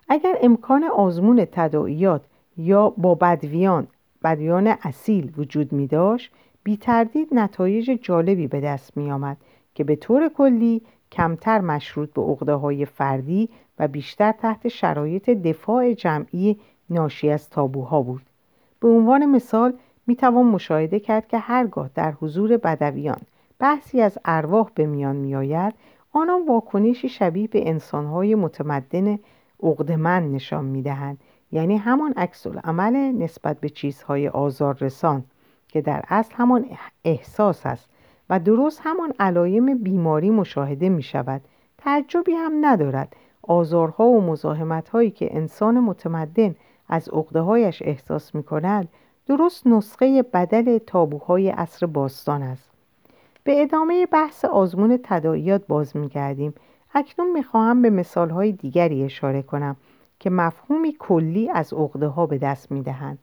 [0.08, 2.24] اگر امکان آزمون تداعیات
[2.56, 3.86] یا با بدویان
[4.24, 6.32] بدویان اصیل وجود می داشت
[6.64, 9.36] بی تردید نتایج جالبی به دست می آمد
[9.78, 15.92] که به طور کلی کمتر مشروط به عقده های فردی و بیشتر تحت شرایط دفاع
[15.92, 16.60] جمعی
[16.90, 18.22] ناشی از تابوها بود.
[18.80, 19.72] به عنوان مثال
[20.06, 23.18] می توان مشاهده کرد که هرگاه در حضور بدویان
[23.58, 25.74] بحثی از ارواح به میان می آید
[26.12, 29.18] آنان واکنشی شبیه به انسانهای متمدن
[29.62, 31.18] عقدمند نشان می دهند
[31.52, 35.24] یعنی همان عکس عمل نسبت به چیزهای آزاررسان
[35.68, 36.66] که در اصل همان
[37.04, 37.88] احساس است
[38.30, 41.40] و درست همان علایم بیماری مشاهده می شود
[41.78, 43.16] تعجبی هم ندارد.
[43.42, 46.54] آزارها و مزاحمت هایی که انسان متمدن
[46.88, 47.40] از عقده
[47.80, 48.88] احساس می کند
[49.26, 52.70] درست نسخه بدل تابوهای عصر باستان است.
[53.44, 56.54] به ادامه بحث آزمون تداعیات باز می گردیم
[56.94, 59.76] اکنون می خواهم به مثال های دیگری اشاره کنم
[60.18, 63.18] که مفهومی کلی از عقده ها به دست می دهند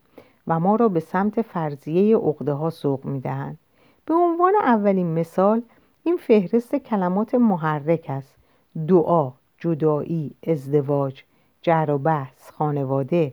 [0.46, 3.58] و ما را به سمت فرضیه عقده ها سوق می دهند.
[4.06, 5.62] به عنوان اولین مثال
[6.04, 8.36] این فهرست کلمات محرک است.
[8.88, 11.22] دعا، جدایی، ازدواج،
[11.62, 13.32] جر و بحث، خانواده،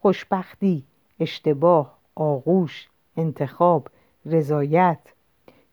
[0.00, 0.84] خوشبختی،
[1.20, 3.88] اشتباه، آغوش، انتخاب،
[4.26, 4.98] رضایت.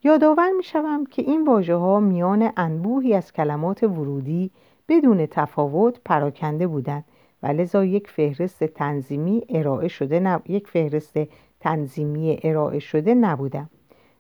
[0.04, 4.52] یادآور می شوم که این واژه ها میان انبوهی از کلمات ورودی
[4.90, 7.06] بدون تفاوت پراکنده بودند
[7.44, 10.50] و لذا یک فهرست تنظیمی ارائه شده نب...
[10.50, 11.20] یک فهرست
[11.60, 13.70] تنظیمی ارائه شده نبودم.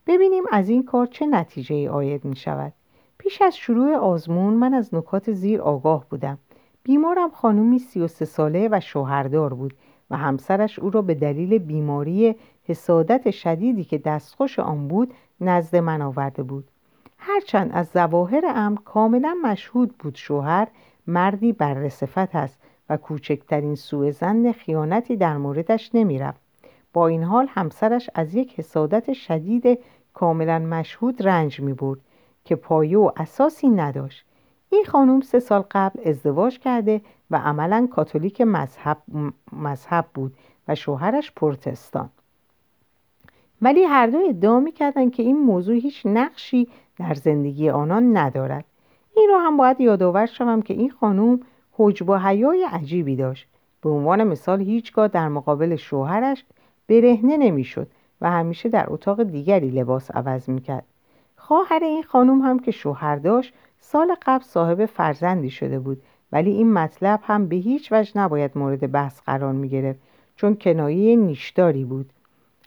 [0.07, 2.73] ببینیم از این کار چه نتیجه ای آید می شود
[3.17, 6.37] پیش از شروع آزمون من از نکات زیر آگاه بودم.
[6.83, 9.73] بیمارم خانومی سی و سه ساله و شوهردار بود
[10.09, 16.01] و همسرش او را به دلیل بیماری حسادت شدیدی که دستخوش آن بود نزد من
[16.01, 16.67] آورده بود.
[17.17, 20.67] هرچند از ظواهر امر کاملا مشهود بود شوهر
[21.07, 21.77] مردی بر
[22.33, 22.59] است
[22.89, 26.50] و کوچکترین سوء زن خیانتی در موردش نمی‌رفت.
[26.93, 29.79] با این حال همسرش از یک حسادت شدید
[30.13, 31.99] کاملا مشهود رنج می برد
[32.45, 34.25] که پایه و اساسی نداشت.
[34.69, 37.01] این خانم سه سال قبل ازدواج کرده
[37.31, 38.97] و عملا کاتولیک مذهب,
[39.51, 40.33] مذهب بود
[40.67, 42.09] و شوهرش پروتستان.
[43.61, 48.65] ولی هر دو ادعا می‌کردند که این موضوع هیچ نقشی در زندگی آنان ندارد.
[49.15, 51.39] این را هم باید یادآور شوم که این خانم
[51.71, 53.47] حجب و حیای عجیبی داشت.
[53.81, 56.45] به عنوان مثال هیچگاه در مقابل شوهرش
[56.91, 57.87] برهنه نمی‌شد
[58.21, 60.85] و همیشه در اتاق دیگری لباس عوض می‌کرد.
[61.35, 66.01] خواهر این خانم هم که شوهر داشت سال قبل صاحب فرزندی شده بود
[66.31, 69.99] ولی این مطلب هم به هیچ وجه نباید مورد بحث قرار می گرفت
[70.35, 72.09] چون کنایه نیشداری بود.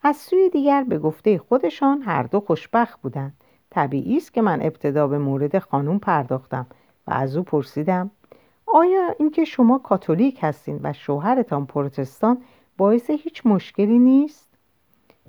[0.03, 3.35] از سوی دیگر به گفته خودشان هر دو خوشبخت بودند.
[3.71, 6.67] طبیعی است که من ابتدا به مورد خانم پرداختم
[7.07, 8.11] و از او پرسیدم
[8.67, 12.39] آیا اینکه شما کاتولیک هستین و شوهرتان پروتستان
[12.77, 14.49] باعث هیچ مشکلی نیست؟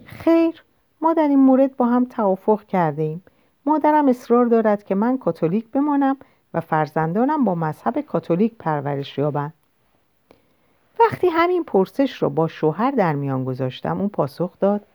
[0.05, 0.63] خیر
[1.01, 3.23] ما در این مورد با هم توافق کرده ایم
[3.65, 6.17] مادرم اصرار دارد که من کاتولیک بمانم
[6.53, 9.53] و فرزندانم با مذهب کاتولیک پرورش یابند.
[10.99, 14.85] وقتی همین پرسش را با شوهر در میان گذاشتم اون پاسخ داد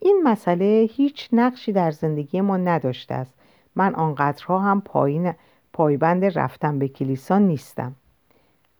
[0.00, 3.34] این مسئله هیچ نقشی در زندگی ما نداشته است.
[3.76, 5.34] من آنقدرها هم پایین
[5.72, 7.94] پایبند رفتن به کلیسا نیستم.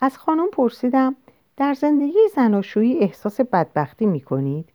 [0.00, 1.16] از خانم پرسیدم
[1.56, 4.68] در زندگی زناشویی احساس بدبختی می کنید؟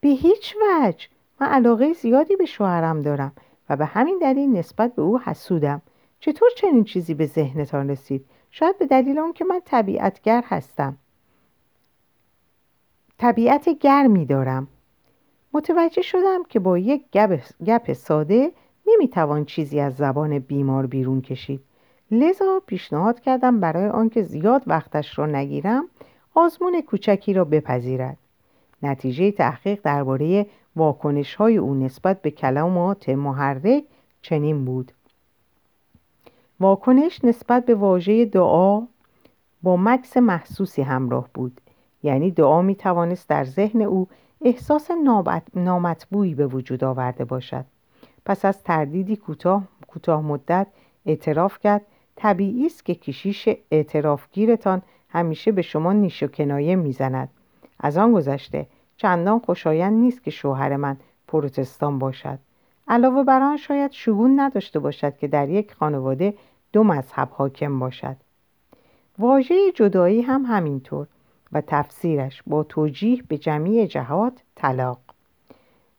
[0.00, 1.08] به هیچ وجه.
[1.40, 3.32] من علاقه زیادی به شوهرم دارم
[3.68, 5.82] و به همین دلیل نسبت به او حسودم.
[6.20, 10.96] چطور چنین چیزی به ذهنتان رسید؟ شاید به دلیل اون که من طبیعتگر هستم.
[13.18, 14.68] طبیعت گرمی دارم.
[15.52, 17.04] متوجه شدم که با یک
[17.60, 18.52] گپ ساده
[18.86, 21.60] نمی‌توان چیزی از زبان بیمار بیرون کشید.
[22.14, 25.84] لذا پیشنهاد کردم برای آنکه زیاد وقتش را نگیرم
[26.34, 28.18] آزمون کوچکی را بپذیرد.
[28.82, 30.46] نتیجه تحقیق درباره
[30.76, 33.84] واکنش های او نسبت به کلمات محرک
[34.22, 34.92] چنین بود.
[36.60, 38.82] واکنش نسبت به واژه دعا
[39.62, 41.60] با مکس محسوسی همراه بود.
[42.02, 44.08] یعنی دعا می توانست در ذهن او
[44.40, 44.90] احساس
[45.54, 47.64] نامطبوعی به وجود آورده باشد.
[48.24, 50.66] پس از تردیدی کوتاه کوتاه مدت
[51.06, 51.82] اعتراف کرد
[52.16, 57.28] طبیعی است که کشیش اعترافگیرتان همیشه به شما نیش و کنایه می‌زند.
[57.80, 60.96] از آن گذشته چندان خوشایند نیست که شوهر من
[61.28, 62.38] پروتستان باشد.
[62.88, 66.34] علاوه بر آن شاید شگون نداشته باشد که در یک خانواده
[66.72, 68.16] دو مذهب حاکم باشد.
[69.18, 71.06] واژه جدایی هم همینطور
[71.52, 74.98] و تفسیرش با توجیه به جمعی جهات طلاق.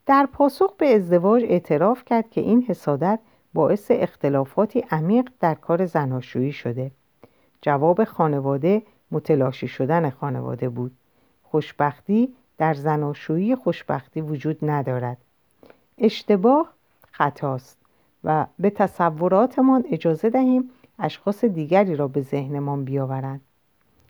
[0.05, 3.19] در پاسخ به ازدواج اعتراف کرد که این حسادت
[3.55, 6.91] باعث اختلافاتی عمیق در کار زناشویی شده.
[7.61, 10.91] جواب خانواده متلاشی شدن خانواده بود.
[11.43, 15.17] خوشبختی در زناشویی خوشبختی وجود ندارد.
[15.97, 16.73] اشتباه
[17.11, 17.77] خطاست
[18.23, 23.41] و به تصوراتمان اجازه دهیم اشخاص دیگری را به ذهنمان بیاورند.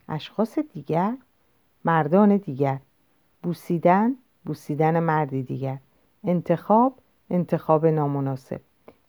[0.09, 1.17] اشخاص دیگر؟
[1.85, 2.79] مردان دیگر.
[3.43, 5.77] بوسیدن؟ بوسیدن مردی دیگر.
[6.23, 6.93] انتخاب؟
[7.29, 8.61] انتخاب نامناسب.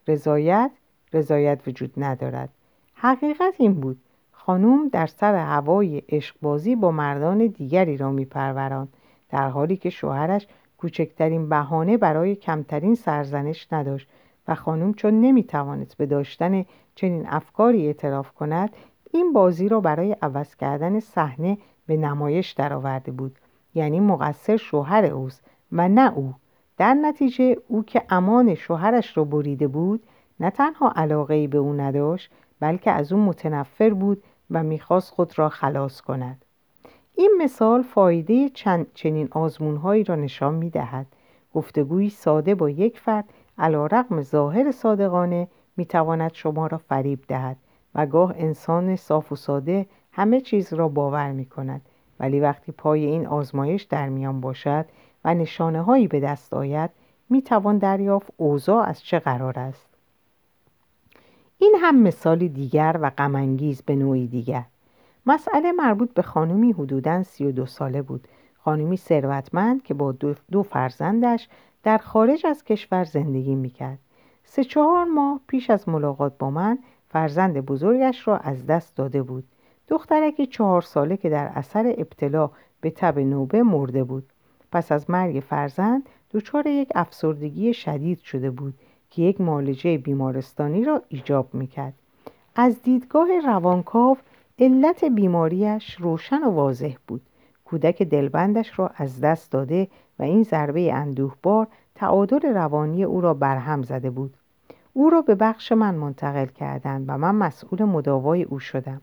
[0.08, 0.70] رضایت
[1.12, 2.48] رضایت وجود ندارد.
[2.94, 4.00] حقیقت این بود
[4.32, 8.88] خانوم در سر هوای عشقبازی با مردان دیگری را میپروراند
[9.30, 10.46] در حالی که شوهرش
[10.78, 14.08] کوچکترین بهانه برای کمترین سرزنش نداشت
[14.48, 16.64] و خانم چون نمی‌توانست به داشتن
[16.94, 18.70] چنین افکاری اعتراف کند
[19.12, 23.38] این بازی را برای عوض کردن صحنه به نمایش درآورده بود
[23.74, 26.34] یعنی مقصر شوهر اوست و نه او.
[26.76, 30.02] در نتیجه او که امان شوهرش را بریده بود
[30.40, 35.48] نه تنها علاقه به او نداشت بلکه از او متنفر بود و می‌خواست خود را
[35.48, 36.44] خلاص کند.
[37.14, 41.06] این مثال فایده چند چنین آزمونهایی را نشان می‌دهد.
[41.54, 43.24] گفتگوی ساده با یک فرد
[43.58, 47.56] علا رقم ظاهر صادقانه می‌تواند شما را فریب دهد
[47.94, 51.80] و گاه انسان صاف و ساده همه چیز را باور می کند
[52.20, 54.86] ولی وقتی پای این آزمایش در میان باشد
[55.26, 56.90] و نشانه هایی به دست آید
[57.30, 59.86] می توان دریافت اوضاع از چه قرار است.
[61.58, 64.64] این هم مثال دیگر و غمانگیز به نوعی دیگر.
[65.26, 68.28] مسئله مربوط به خانمی حدوداً سی و دو ساله بود.
[68.58, 70.12] خانمی ثروتمند که با
[70.52, 71.48] دو, فرزندش
[71.82, 73.98] در خارج از کشور زندگی می‌کرد.
[74.44, 79.44] سه چهار ماه پیش از ملاقات با من فرزند بزرگش را از دست داده بود.
[79.88, 84.32] دخترک چهار ساله که در اثر ابتلا به تب نوبه مرده بود.
[84.72, 88.74] پس از مرگ فرزند دچار یک افسردگی شدید شده بود
[89.10, 91.94] که یک معالجه بیمارستانی را ایجاب می‌کرد.
[92.56, 94.16] از دیدگاه روانکاو
[94.58, 97.20] علت بیماریش روشن و واضح بود.
[97.64, 103.82] کودک دلبندش را از دست داده و این ضربه اندوهبار تعادل روانی او را برهم
[103.82, 104.34] زده بود.
[104.92, 109.00] او را به بخش من منتقل کردند و من مسئول مداوای او شدم.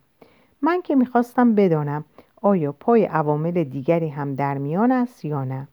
[0.62, 2.06] من که می‌خواستم بدانم
[2.46, 5.68] آیا پای عوامل دیگری هم در میان است یا نه؟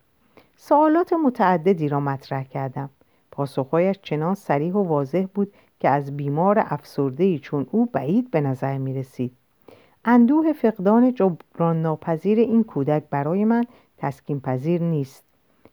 [0.57, 2.91] سوالات متعددی را مطرح کردم.
[3.31, 8.79] پاسخهایش چنان سریح و واضح بود که از بیمار افسردهی چون او بعید به نظر
[8.79, 9.33] می رسید.
[10.05, 13.65] اندوه فقدان جبران ناپذیر این کودک برای من
[13.99, 15.25] تسکین پذیر نیست.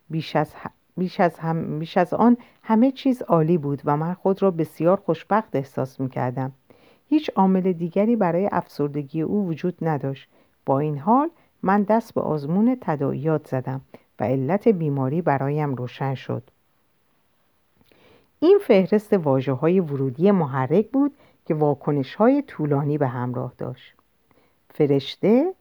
[0.09, 0.53] بیش از,
[0.97, 1.79] بیش, از هم...
[1.79, 6.09] بیش از آن همه چیز عالی بود و من خود را بسیار خوشبخت احساس می
[6.09, 6.51] کردم
[7.09, 10.29] هیچ عامل دیگری برای افسردگی او وجود نداشت.
[10.67, 11.29] با این حال
[11.63, 13.81] من دست به آزمون تداعیات زدم
[14.19, 16.43] و علت بیماری برایم روشن شد.
[18.39, 21.11] این فهرست واجه های ورودی محرک بود
[21.45, 23.93] که واکنش های طولانی به همراه داشت.
[24.69, 25.53] فرشته،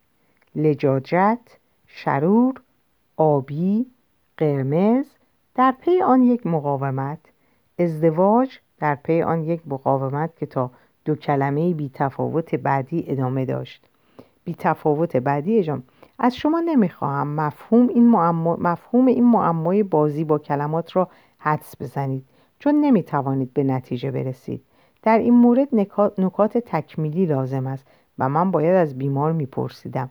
[0.54, 2.60] لجاجت، شرور،
[3.16, 3.86] آبی،
[4.36, 5.06] قرمز
[5.54, 7.18] در پی آن یک مقاومت
[7.78, 10.70] ازدواج در پی آن یک مقاومت که تا
[11.04, 13.85] دو کلمه بی تفاوت بعدی ادامه داشت.
[14.46, 15.82] بی تفاوت بعدی اجام
[16.18, 18.56] از شما نمی‌خواهم مفهوم این, معما...
[18.60, 22.24] مفهوم این معمای بازی با کلمات را حدس بزنید
[22.58, 24.62] چون نمی‌توانید به نتیجه برسید.
[25.02, 25.68] در این مورد
[26.18, 27.86] نکات تکمیلی لازم است
[28.18, 30.10] و من باید از بیمار میپرسیدم.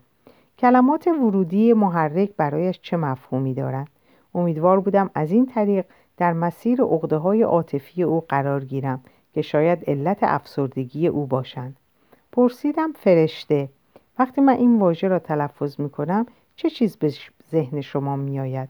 [0.60, 3.88] کلمات ورودی محرک برایش چه مفهومی دارند؟
[4.36, 5.86] امیدوار بودم از این طریق
[6.18, 11.76] در مسیر عقده های عاطفی او قرار گیرم که شاید علت افسردگی او باشند.
[12.32, 13.70] پرسیدم فرشته
[14.20, 16.26] وقتی من این واژه را تلفظ می کنم
[16.56, 17.14] چه چیز به
[17.52, 18.70] ذهن شما می آید؟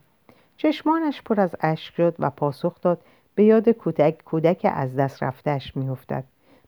[0.58, 3.02] چشمانش پر از اشک شد و پاسخ داد
[3.36, 6.24] به یاد کودک کودک از دست رفتهش می افتد.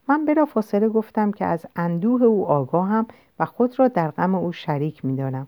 [0.08, 3.06] من برا فاصله گفتم که از اندوه او آگاهم
[3.38, 5.46] و خود را در غم او شریک می دانم.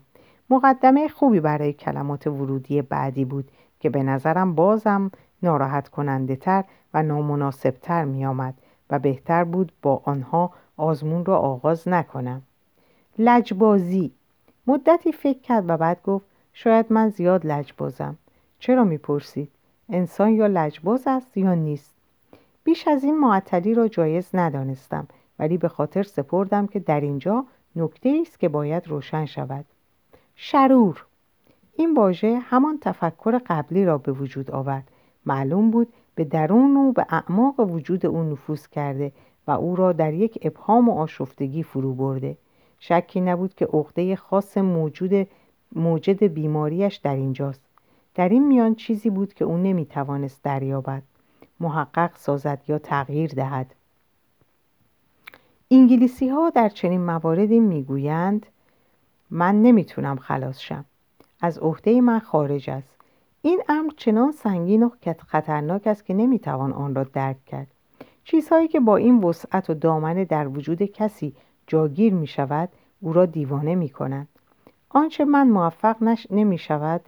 [0.49, 5.11] مقدمه خوبی برای کلمات ورودی بعدی بود که به نظرم بازم
[5.43, 6.63] ناراحت کننده تر
[6.93, 8.53] و نامناسب تر می آمد
[8.89, 12.41] و بهتر بود با آنها آزمون را آغاز نکنم.
[13.19, 14.11] لجبازی.
[14.67, 18.17] مدتی فکر کرد و بعد گفت شاید من زیاد لجبازم.
[18.59, 19.49] چرا می‌پرسید؟
[19.89, 21.93] انسان یا لجباز است یا نیست؟
[22.63, 25.07] بیش از این معطلی را جایز ندانستم
[25.39, 27.45] ولی به خاطر سپردم که در اینجا
[27.75, 29.65] نکته است که باید روشن شود.
[30.35, 31.05] شرور.
[31.73, 34.87] این واژه همان تفکر قبلی را به وجود آورد.
[35.25, 39.11] معلوم بود به درون و به اعماق وجود او نفوذ کرده
[39.47, 42.37] و او را در یک ابهام و آشفتگی فرو برده.
[42.83, 45.27] شکی نبود که عقده خاص موجود
[45.75, 47.61] موجد بیماریش در اینجاست.
[48.15, 51.03] در این میان چیزی بود که او نمی‌توانست دریابد.
[51.59, 53.75] محقق سازد یا تغییر دهد.
[55.71, 58.45] انگلیسی ها در چنین مواردی می‌گویند
[59.29, 60.85] من نمی‌تونم خلاص شم.
[61.41, 62.95] از عهده من خارج است.
[63.41, 64.89] این امر چنان سنگین و
[65.27, 67.67] خطرناک است که نمی‌توان آن را درک کرد.
[68.23, 71.33] چیزهایی که با این وسعت و دامنه در وجود کسی
[71.71, 72.69] جاگیر می شود
[73.01, 74.27] او را دیوانه می کند.
[74.89, 77.01] آنچه من موفق نش نمی شود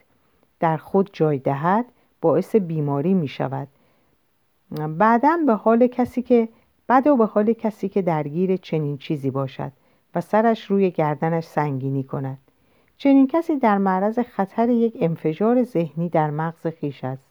[0.59, 1.85] در خود جای دهد
[2.21, 3.67] باعث بیماری می شود.
[4.97, 6.49] بعدا به حال کسی که
[6.87, 9.71] بعد به حال کسی که درگیر چنین چیزی باشد
[10.15, 12.37] و سرش روی گردنش سنگینی کند.
[12.97, 17.27] چنین کسی در معرض خطر یک انفجار ذهنی در مغز خیش است.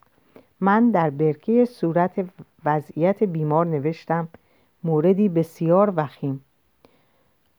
[0.61, 2.25] من در برکه صورت
[2.65, 4.29] وضعیت بیمار نوشتم
[4.85, 6.45] موردی بسیار وخیم.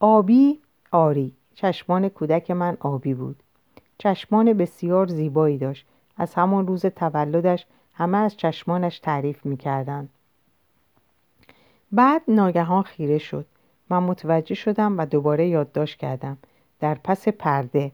[0.06, 0.60] آبی
[0.92, 1.34] آری.
[1.54, 3.44] چشمان کودک من آبی بود.
[3.98, 5.86] چشمان بسیار زیبایی داشت.
[6.18, 10.10] از همان روز تولدش همه از چشمانش تعریف می‌کردند.
[11.92, 13.46] بعد ناگهان خیره شد.
[13.90, 16.38] من متوجه شدم و دوباره یادداشت کردم.
[16.80, 17.92] در پس پرده.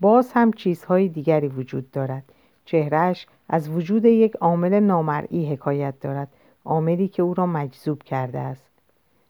[0.00, 2.24] باز هم چیزهای دیگری وجود دارد.
[2.64, 6.28] چهره‌اش از وجود یک عامل نامرئی حکایت دارد.
[6.64, 8.70] عاملی که او را مجذوب کرده است.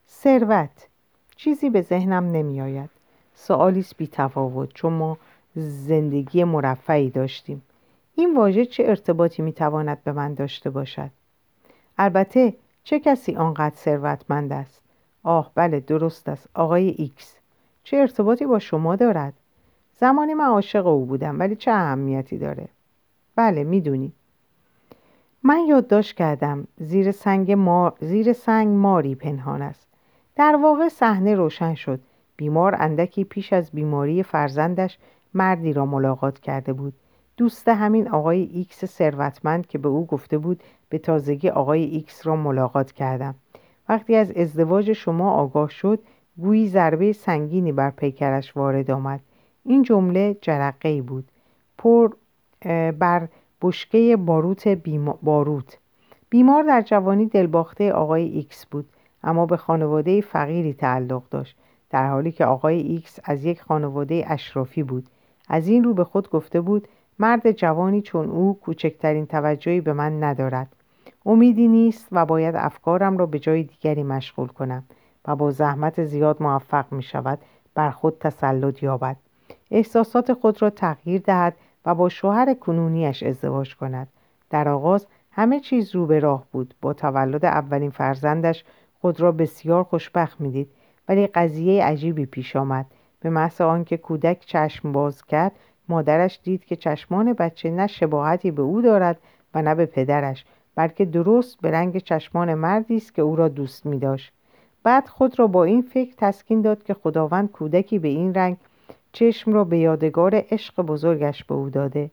[0.09, 0.89] ثروت.
[1.43, 2.91] چیزی به ذهنم نمی آید
[3.34, 5.18] سوالیست بی تفاوت چون ما
[5.55, 7.62] زندگی مرفهی داشتیم.
[8.14, 11.11] این واژه چه ارتباطی می تواند به من داشته باشد؟
[11.99, 14.82] البته چه کسی آنقدر ثروتمند است؟
[15.22, 16.49] آه بله درست است.
[16.55, 17.36] آقای ایکس
[17.84, 19.34] چه ارتباطی با شما دارد؟
[20.01, 22.68] زمانی من عاشق او بودم ولی چه اهمیتی داره؟
[23.36, 24.12] بله می‌دونی.
[25.43, 27.95] من یادداشت کردم زیر سنگ, مار...
[28.01, 29.89] زیر سنگ ماری پنهان است.
[30.41, 32.01] در واقع صحنه روشن شد.
[32.36, 34.99] بیمار اندکی پیش از بیماری فرزندش
[35.34, 36.93] مردی را ملاقات کرده بود.
[37.36, 42.36] دوست همین آقای ایکس ثروتمند که به او گفته بود به تازگی آقای ایکس را
[42.36, 43.34] ملاقات کردم.
[43.88, 45.99] وقتی از ازدواج شما آگاه شد
[46.36, 49.20] گویی ضربه سنگینی بر پیکرش وارد آمد.
[49.64, 51.28] این جمله جرقه بود.
[51.78, 52.11] پر
[52.99, 53.28] بر
[53.62, 54.68] بشکه باروت
[55.22, 55.78] باروت.
[56.30, 58.88] بیمار در جوانی دلباخته آقای ایکس بود.
[59.23, 61.57] اما به خانواده فقیری تعلق داشت
[61.91, 65.07] در حالی که آقای ایکس از یک خانواده اشرافی بود.
[65.49, 70.25] از این رو به خود گفته بود مرد جوانی چون او کوچکترین توجهی به من
[70.25, 70.77] ندارد.
[71.27, 74.85] امیدی نیست و باید افکارم را به جای دیگری مشغول کنم
[75.27, 77.39] و با زحمت زیاد موفق می شود
[77.75, 79.16] بر خود تسلط یابد.
[79.71, 81.57] احساسات خود را تغییر دهد
[81.87, 84.09] و با شوهر کنونیش ازدواج کند.
[84.51, 86.75] در آغاز همه چیز رو به راه بود.
[86.83, 88.64] با تولد اولین فرزندش
[89.01, 90.70] خود را بسیار خوشبخت می‌دید.
[91.09, 92.86] ولی قضیه عجیبی پیش آمد.
[93.20, 95.53] به محض آنکه کودک چشم باز کرد
[95.88, 99.18] مادرش دید که چشمان بچه نه شباهتی به او دارد
[99.55, 100.44] و نه به پدرش
[100.74, 104.32] بلکه درست به رنگ چشمان مردی است که او را دوست می داشت.
[104.82, 108.57] بعد خود را با این فکر تسکین داد که خداوند کودکی به این رنگ
[109.12, 112.11] چشم را به یادگار عشق بزرگش به او داده.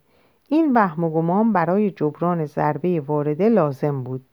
[0.49, 4.25] این وهم و گمان برای جبران ضربه وارده لازم بود.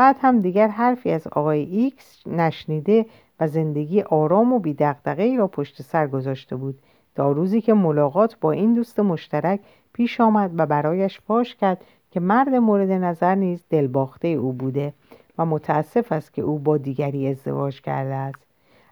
[0.00, 3.06] بعد هم دیگر حرفی از آقای ایکس نشنیده
[3.40, 6.78] و زندگی آرام و بی‌دغدغه را پشت سر گذاشته بود.
[7.14, 9.60] تا روزی که ملاقات با این دوست مشترک
[9.92, 14.92] پیش آمد و برایش فاش کرد که مرد مورد نظر نیز دلباخته او بوده
[15.38, 18.46] و متاسف است که او با دیگری ازدواج کرده است.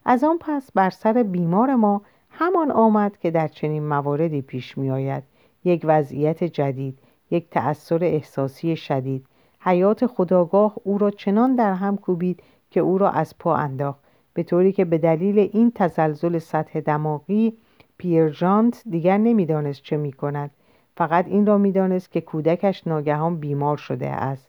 [0.04, 4.90] از آن پس بر سر بیمار ما همان آمد که در چنین مواردی پیش می
[4.90, 5.22] آید
[5.64, 6.98] یک وضعیت جدید
[7.30, 9.26] یک تأثیر احساسی شدید.
[9.61, 14.00] حیات خداگاه او را چنان در هم کوبید که او را از پا انداخت.
[14.34, 17.52] به طوری که به دلیل این تزلزل سطح دماغی
[17.96, 20.50] پیرژانت دیگر نمی‌دانست چه می کند
[20.96, 24.48] فقط این را می‌دانست که کودکش ناگهان بیمار شده است.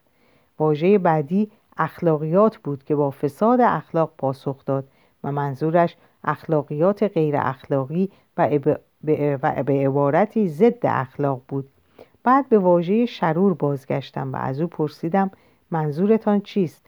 [0.60, 4.88] واژه بعدی اخلاقیات بود که با فساد اخلاق پاسخ داد
[5.24, 8.50] و منظورش اخلاقیات غیر اخلاقی و
[9.64, 11.70] به عبارتی ضد اخلاق بود.
[12.24, 15.32] بعد به واژه شرور بازگشتم و از او پرسیدم
[15.72, 16.86] منظورتان چیست؟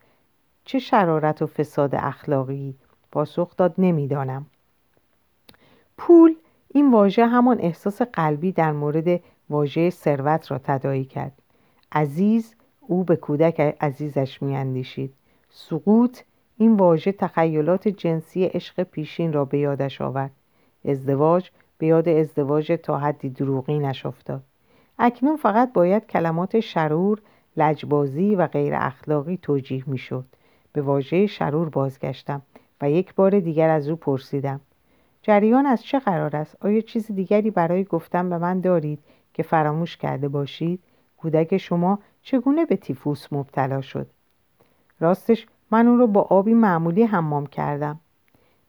[0.66, 2.76] چه شرارت و فساد اخلاقی؟
[3.12, 4.46] پاسخ داد نمی‌دانم.
[5.98, 6.36] پول
[6.68, 11.32] این واژه همان احساس قلبی در مورد واژه ثروت را تدایی کرد.
[11.92, 15.14] عزیز او به کودک عزیزش میاندیشید.
[15.50, 16.20] سقوط
[16.58, 20.32] این واژه تخیلات جنسی عشق پیشین را به یادش آورد.
[20.86, 24.44] ازدواج به یاد ازدواج تا حدی دروغینش افتاد
[25.04, 27.22] اکنون فقط باید کلمات شرور
[27.58, 30.26] لجبازی و غیر اخلاقی توجیه می‌شد.
[30.74, 32.42] به واژه شرور بازگشتم
[32.82, 34.60] و یک بار دیگر از او پرسیدم
[35.22, 39.00] جریان از چه قرار است؟ آیا چیز دیگری برای گفتن به من دارید
[39.34, 40.80] که فراموش کرده باشید؟
[41.18, 44.08] کودک شما چگونه به تیفوس مبتلا شد؟
[45.00, 48.00] راستش من اون رو با آبی معمولی حمام کردم.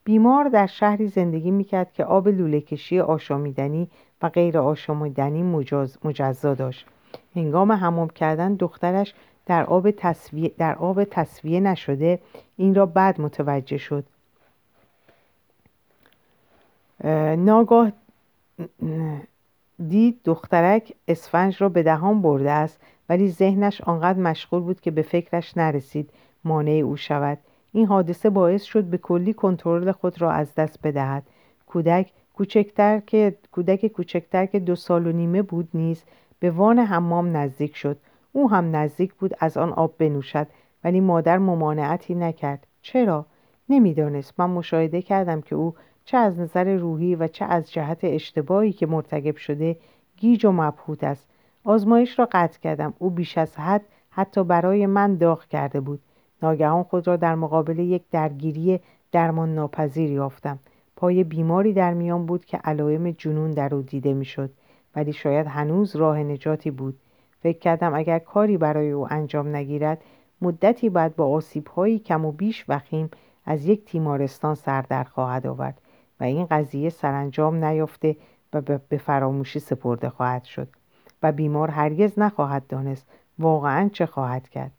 [0.05, 3.91] بیمار در شهری زندگی می‌کرد که آب لوله کشی آشامیدنی
[4.23, 5.43] و غیر آشامیدنی
[6.05, 6.87] مجزا داشت.
[7.37, 9.15] هنگام حمام کردن دخترش
[9.47, 12.19] در آب تصویه, در آب تصویه نشده
[12.57, 14.05] این را بعد متوجه شد.
[17.37, 17.93] ناگاه
[19.89, 25.03] دید دخترک اسفنج را به دهان برده است ولی ذهنش آنقدر مشغول بود که به
[25.03, 26.11] فکرش نرسید
[26.45, 27.39] مانع او شود.
[27.73, 31.23] این حادثه باعث شد به کلی کنترل خود را از دست بدهد.
[31.67, 36.05] کودک کوچکتر که کودک کوچکتر که دو سال و نیمه بود نیز
[36.41, 37.99] به وان حمام نزدیک شد.
[38.33, 40.47] او هم نزدیک بود از آن آب بنوشد
[40.85, 42.67] ولی مادر ممانعتی نکرد.
[42.83, 43.27] چرا؟
[43.69, 44.41] نمی‌دانست.
[44.41, 45.75] من مشاهده کردم که او
[46.05, 49.77] چه از نظر روحی و چه از جهت اشتباهی که مرتکب شده
[50.17, 51.29] گیج و مبهوت است.
[51.65, 52.95] آزمایش را قطع کردم.
[52.99, 56.01] او بیش از حد حتی برای من داغ کرده بود.
[56.43, 58.81] ناگهان خود را در مقابل یک درگیری
[59.13, 60.59] درمان ناپذیر یافتم.
[61.03, 64.51] پای بیماری در میان بود که علائم جنون در او دیده می‌شد
[64.97, 66.99] ولی شاید هنوز راه نجاتی بود.
[67.41, 70.03] فکر کردم اگر کاری برای او انجام نگیرد
[70.43, 73.11] مدتی بعد با آسیبهایی کم و بیش وخیم
[73.45, 75.81] از یک تیمارستان سردر خواهد آورد
[76.21, 78.17] و این قضیه سرانجام نیافته
[78.53, 80.69] و به فراموشی سپرده خواهد شد
[81.23, 83.07] و بیمار هرگز نخواهد دانست
[83.39, 84.73] واقعا چه خواهد کرد.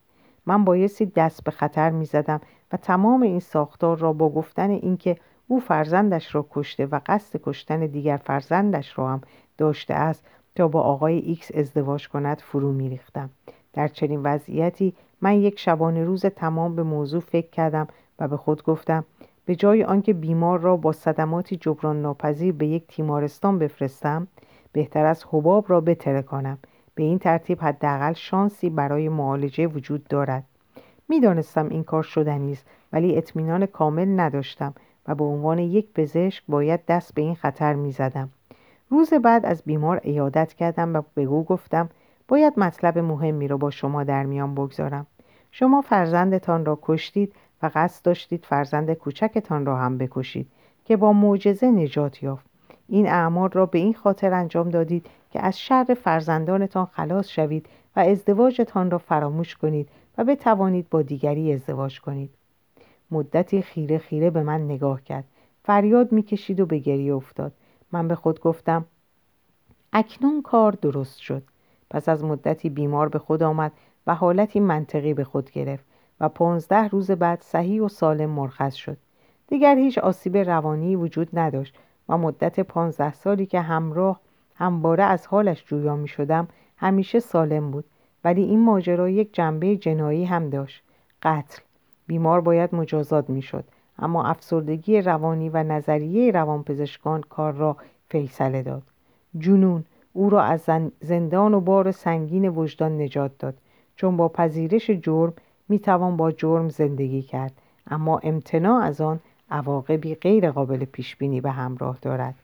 [0.45, 5.17] من بایستی دست به خطر می زدم و تمام این ساختار را با گفتن اینکه
[5.53, 9.21] او فرزندش را کشته و قصد کشتن دیگر فرزندش را هم
[9.57, 10.25] داشته است
[10.55, 13.29] تا با آقای ایکس ازدواج کند فرو می ریختم.
[13.73, 17.87] در چنین وضعیتی من یک شبانه روز تمام به موضوع فکر کردم
[18.19, 19.05] و به خود گفتم
[19.45, 24.27] به جای آنکه بیمار را با صدماتی جبران ناپذیر به یک تیمارستان بفرستم
[24.71, 26.57] بهتر است حباب را بترکانم
[26.95, 30.43] به این ترتیب حداقل شانسی برای معالجه وجود دارد.
[31.09, 34.73] می‌دانستم این کار شدنی است ولی اطمینان کامل نداشتم.
[35.07, 38.29] و به عنوان یک پزشک باید دست به این خطر می‌زدم.
[38.89, 41.89] روز بعد از بیمار ایادت کردم و به او گفتم
[42.27, 45.07] باید مطلب مهمی را با شما در میان بگذارم.
[45.51, 47.33] شما فرزندتان را کشتید
[47.63, 50.47] و قصد داشتید فرزند کوچکتان را هم بکشید
[50.85, 52.45] که با معجزه نجات یافت.
[52.87, 57.99] این اعمال را به این خاطر انجام دادید که از شر فرزندانتان خلاص شوید و
[57.99, 62.29] ازدواجتان را فراموش کنید و بتوانید با دیگری ازدواج کنید.
[63.13, 65.23] مدتی خیره خیره به من نگاه کرد.
[65.63, 67.51] فریاد می‌کشید و به گریه افتاد.
[67.91, 68.85] من به خود گفتم
[69.93, 71.43] اکنون کار درست شد.
[71.89, 73.71] پس از مدتی بیمار به خود آمد
[74.07, 75.85] و حالتی منطقی به خود گرفت
[76.19, 78.97] و پانزده روز بعد صحیح و سالم مرخص شد.
[79.47, 81.75] دیگر هیچ آسیب روانی وجود نداشت
[82.09, 84.19] و مدت پانزده سالی که همراه
[84.55, 86.47] همواره از حالش جویا می شدم
[86.77, 87.85] همیشه سالم بود
[88.23, 90.83] ولی این ماجرا یک جنبه جنایی هم داشت.
[91.21, 91.61] قتل
[92.07, 93.63] بیمار باید مجازات می شد
[93.99, 97.77] اما افسردگی روانی و نظریه روانپزشکان کار را
[98.09, 98.83] فیصله داد.
[99.37, 99.83] جنون
[100.13, 100.69] او را از
[101.01, 103.57] زندان و بار سنگین وجدان نجات داد.
[103.95, 105.33] چون با پذیرش جرم
[105.69, 107.53] می توان با جرم زندگی کرد.
[107.87, 109.19] اما امتناع از آن
[109.51, 112.35] عواقبی غیر قابل پیش بینی به همراه دارد.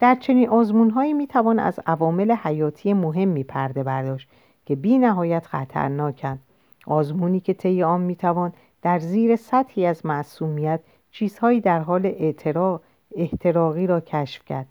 [0.00, 4.28] در چنین آزمونهایی می توان از عوامل حیاتی مهمی پرده برداشت
[4.66, 6.38] که بی نهایت خطرناکند.
[6.86, 10.80] آزمونی که طی آن می توان در زیر سطحی از معصومیت
[11.10, 12.12] چیزهایی در حال
[13.14, 14.66] احتراقی را کشف کرد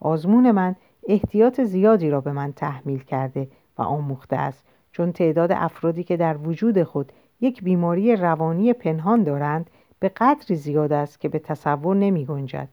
[0.00, 0.76] آزمون من
[1.08, 3.48] احتیاط زیادی را به من تحمیل کرده
[3.78, 9.70] و آموخته است چون تعداد افرادی که در وجود خود یک بیماری روانی پنهان دارند
[10.00, 12.68] به قدری زیاد است که به تصور نمی گنجد.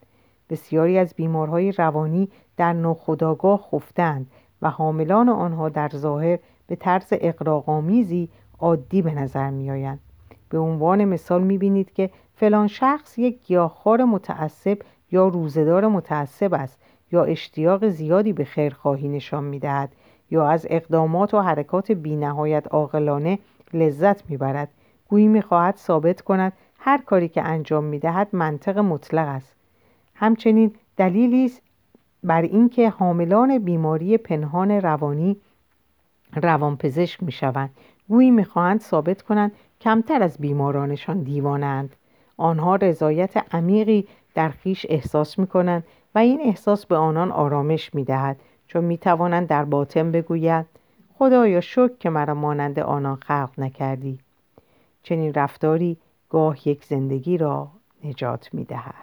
[0.49, 4.31] بسیاری از بیمارهای روانی در ناخودآگاه خفتند
[4.61, 8.29] و حاملان آنها در ظاهر به طرز اقراقامیزی
[8.59, 9.99] عادی به نظر می آیند.
[10.49, 14.77] به عنوان مثال می بینید که فلان شخص یک گیاهخوار متعصب
[15.11, 16.79] یا روزدار متعصب است
[17.11, 19.91] یا اشتیاق زیادی به خیرخواهی نشان می دهد
[20.31, 23.39] یا از اقدامات و حرکات بینهایت عاقلانه
[23.73, 24.69] لذت می‌برد.
[25.09, 29.55] گویی می‌خواهد ثابت کند هر کاری که انجام می‌دهد منطق مطلق است.
[30.15, 31.61] همچنین دلیلی است
[32.23, 35.37] بر اینکه حاملان بیماری پنهان روانی
[36.35, 37.69] روانپزشک می‌شوند.
[38.09, 39.51] گویی می‌خواهند ثابت کنند
[39.81, 41.95] کمتر از بیمارانشان دیوانند.
[42.37, 45.83] آنها رضایت عمیقی در خیش احساس می‌کنند
[46.15, 50.65] و این احساس به آنان آرامش می‌دهد چون می‌توانند در باطن بگویند
[51.19, 54.19] خدایا شکر که مرا مانند آنان خلق نکردی.
[55.03, 55.97] چنین رفتاری
[56.29, 57.67] گاه یک زندگی را
[58.03, 58.93] نجات می‌دهد.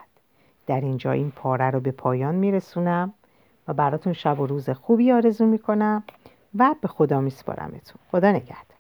[0.67, 3.13] در اینجا این پاره رو به پایان میرسونم
[3.69, 6.05] و براتون شب و روز خوبی آرزو می‌کنم
[6.59, 7.99] و به خدا میسپارمتون.
[8.11, 8.74] خدا نگهدار.